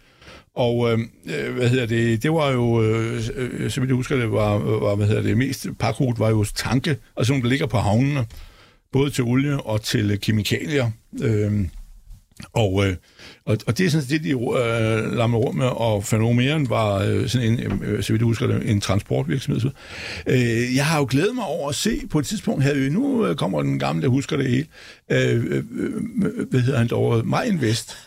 [0.55, 4.15] Og øh, øh, hvad hedder det, det var jo, øh, øh så vidt jeg husker,
[4.17, 7.65] det var, var hvad hedder det, mest pakkode var jo tanke, altså nogle, der ligger
[7.65, 8.25] på havnene
[8.97, 10.91] både til olie og til øh, kemikalier.
[11.21, 11.51] Øh,
[12.53, 12.95] og, øh,
[13.45, 17.29] og, og det er sådan det, de øh, lammede rum med, og Fenomen var øh,
[17.29, 19.71] sådan en, øh, øh, så vidt jeg husker det, en transportvirksomhed.
[20.27, 23.25] Øh, jeg har jo glædet mig over at se, på et tidspunkt havde vi, nu
[23.25, 24.65] øh, kommer den gamle, der husker det hele,
[25.11, 27.97] øh, øh, øh, øh hvad hedder han dog, Majinvest,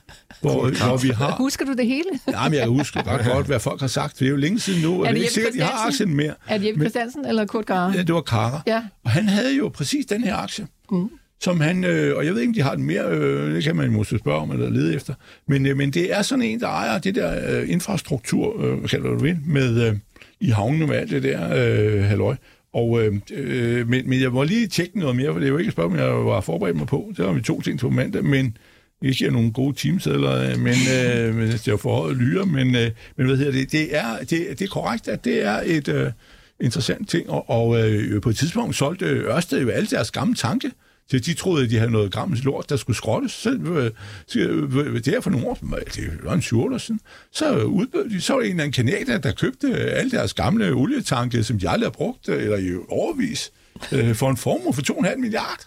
[0.41, 1.37] hvor, hvor vi har...
[1.37, 2.11] Husker du det hele?
[2.27, 4.19] Nej, men jeg husker ret godt, hvad folk har sagt.
[4.19, 5.87] Det er jo længe siden nu, og er det, det er ikke sikkert, de har
[5.87, 6.35] aktien mere.
[6.49, 7.93] Er det Jeppe Christiansen eller Kurt Kara?
[7.95, 8.63] Ja, det var Kara.
[8.67, 8.83] Ja.
[9.05, 10.67] Og han havde jo præcis den her aktie.
[10.93, 11.11] Mm
[11.43, 13.77] som han, øh, og jeg ved ikke, om de har den mere, øh, det kan
[13.77, 15.15] man måske spørge om eller lede efter,
[15.49, 19.11] men, øh, men det er sådan en, der ejer det der øh, infrastruktur, øh, kalder
[19.11, 19.97] du det, med øh,
[20.41, 22.37] i havnene med alt det der øh, halløj.
[22.73, 25.59] Og, øh, øh, men, men jeg må lige tjekke noget mere, for det er jo
[25.59, 27.13] ikke et spørgsmål, jeg var forberedt mig på.
[27.17, 28.57] Det var vi to ting på mandag, men
[29.03, 32.75] ikke er nogle gode teamsedler, øh, men, øh, men det er jo forhøjet lyre, men,
[32.75, 35.89] øh, men hvad hedder det, det er, det, det er korrekt, at det er et
[35.89, 36.13] øh,
[36.61, 40.71] interessant ting, og, og øh, på et tidspunkt solgte Ørsted jo alle deres gamle tanke,
[41.11, 43.33] så de troede, at de havde noget gammelt lort, der skulle skrottes.
[43.33, 43.91] Så, øh,
[44.37, 45.59] øh, det er for nogle år,
[45.95, 47.01] det var en 20 år siden,
[47.33, 51.45] så udbød de, så var en eller anden kanadier, der købte alle deres gamle olietanke,
[51.45, 53.53] som de aldrig har brugt, øh, eller i overvis,
[53.93, 55.63] øh, for en formue for 2,5 milliarder.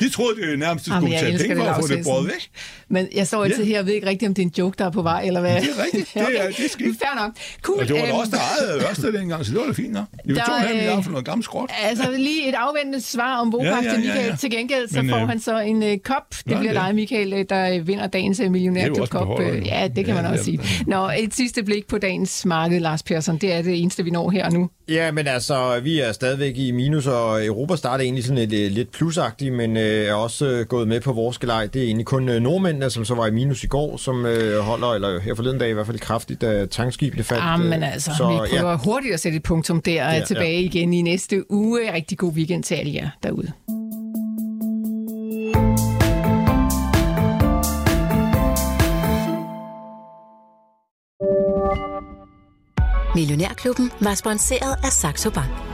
[0.00, 2.26] De troede, det nærmest Jamen, skulle tage penge det, for at få det Jensen.
[2.26, 2.50] væk.
[2.88, 3.68] Men jeg står altid Ja.
[3.70, 5.40] her og ved ikke rigtigt, om det er en joke, der er på vej, eller
[5.40, 5.54] hvad?
[5.60, 6.10] Det er rigtigt.
[6.14, 6.96] Det er- det er skidt.
[7.02, 7.32] Fair nok.
[7.62, 7.80] Cool.
[7.80, 8.36] Og det var da Øhm, også der
[8.66, 10.04] ejede Ørsted dengang, så det var da fint nok.
[10.26, 11.70] Det var Der, 2,5 øh, milliarder for noget gammelt skrot.
[11.82, 14.26] Altså lige et afvendende svar om Vopak Ja, ja, ja, ja, til ja, Michael.
[14.30, 14.36] ja.
[14.36, 16.22] Til gengæld så Men, får øh, han så en uh, kop.
[16.30, 16.74] Det bliver det.
[16.74, 19.20] dig, Michael, øh, der vinder dagens uh, Det er jo millionærklub også kop.
[19.26, 19.66] beholder, Øh.
[19.66, 20.84] Ja, det kan Ja, man også det sige.
[20.86, 23.36] Nå, et sidste blik på dagens marked, Lars Persson.
[23.38, 24.70] Det er det eneste, vi når her og nu.
[24.88, 28.90] Ja, men altså, vi er stadigvæk i minus, og Europa starter egentlig sådan lidt, lidt
[28.90, 31.66] plusagtigt, men øh, er også øh, gået med på vores gelej.
[31.66, 34.58] Det er egentlig kun øh, nordmændene, som så var i minus i går, som øh,
[34.58, 37.42] holder, eller her forleden dag i hvert fald kraftigt, da tankskibene faldt.
[37.44, 38.76] Ah, men øh, altså, så, vi prøver ja.
[38.76, 40.66] hurtigt at sætte et punktum der Ja, tilbage ja.
[40.66, 41.94] igen i næste uge.
[41.94, 43.52] Rigtig god weekend til alle jer derude.
[53.14, 55.73] Millionærklubben var sponsoreret af Saxo Bank.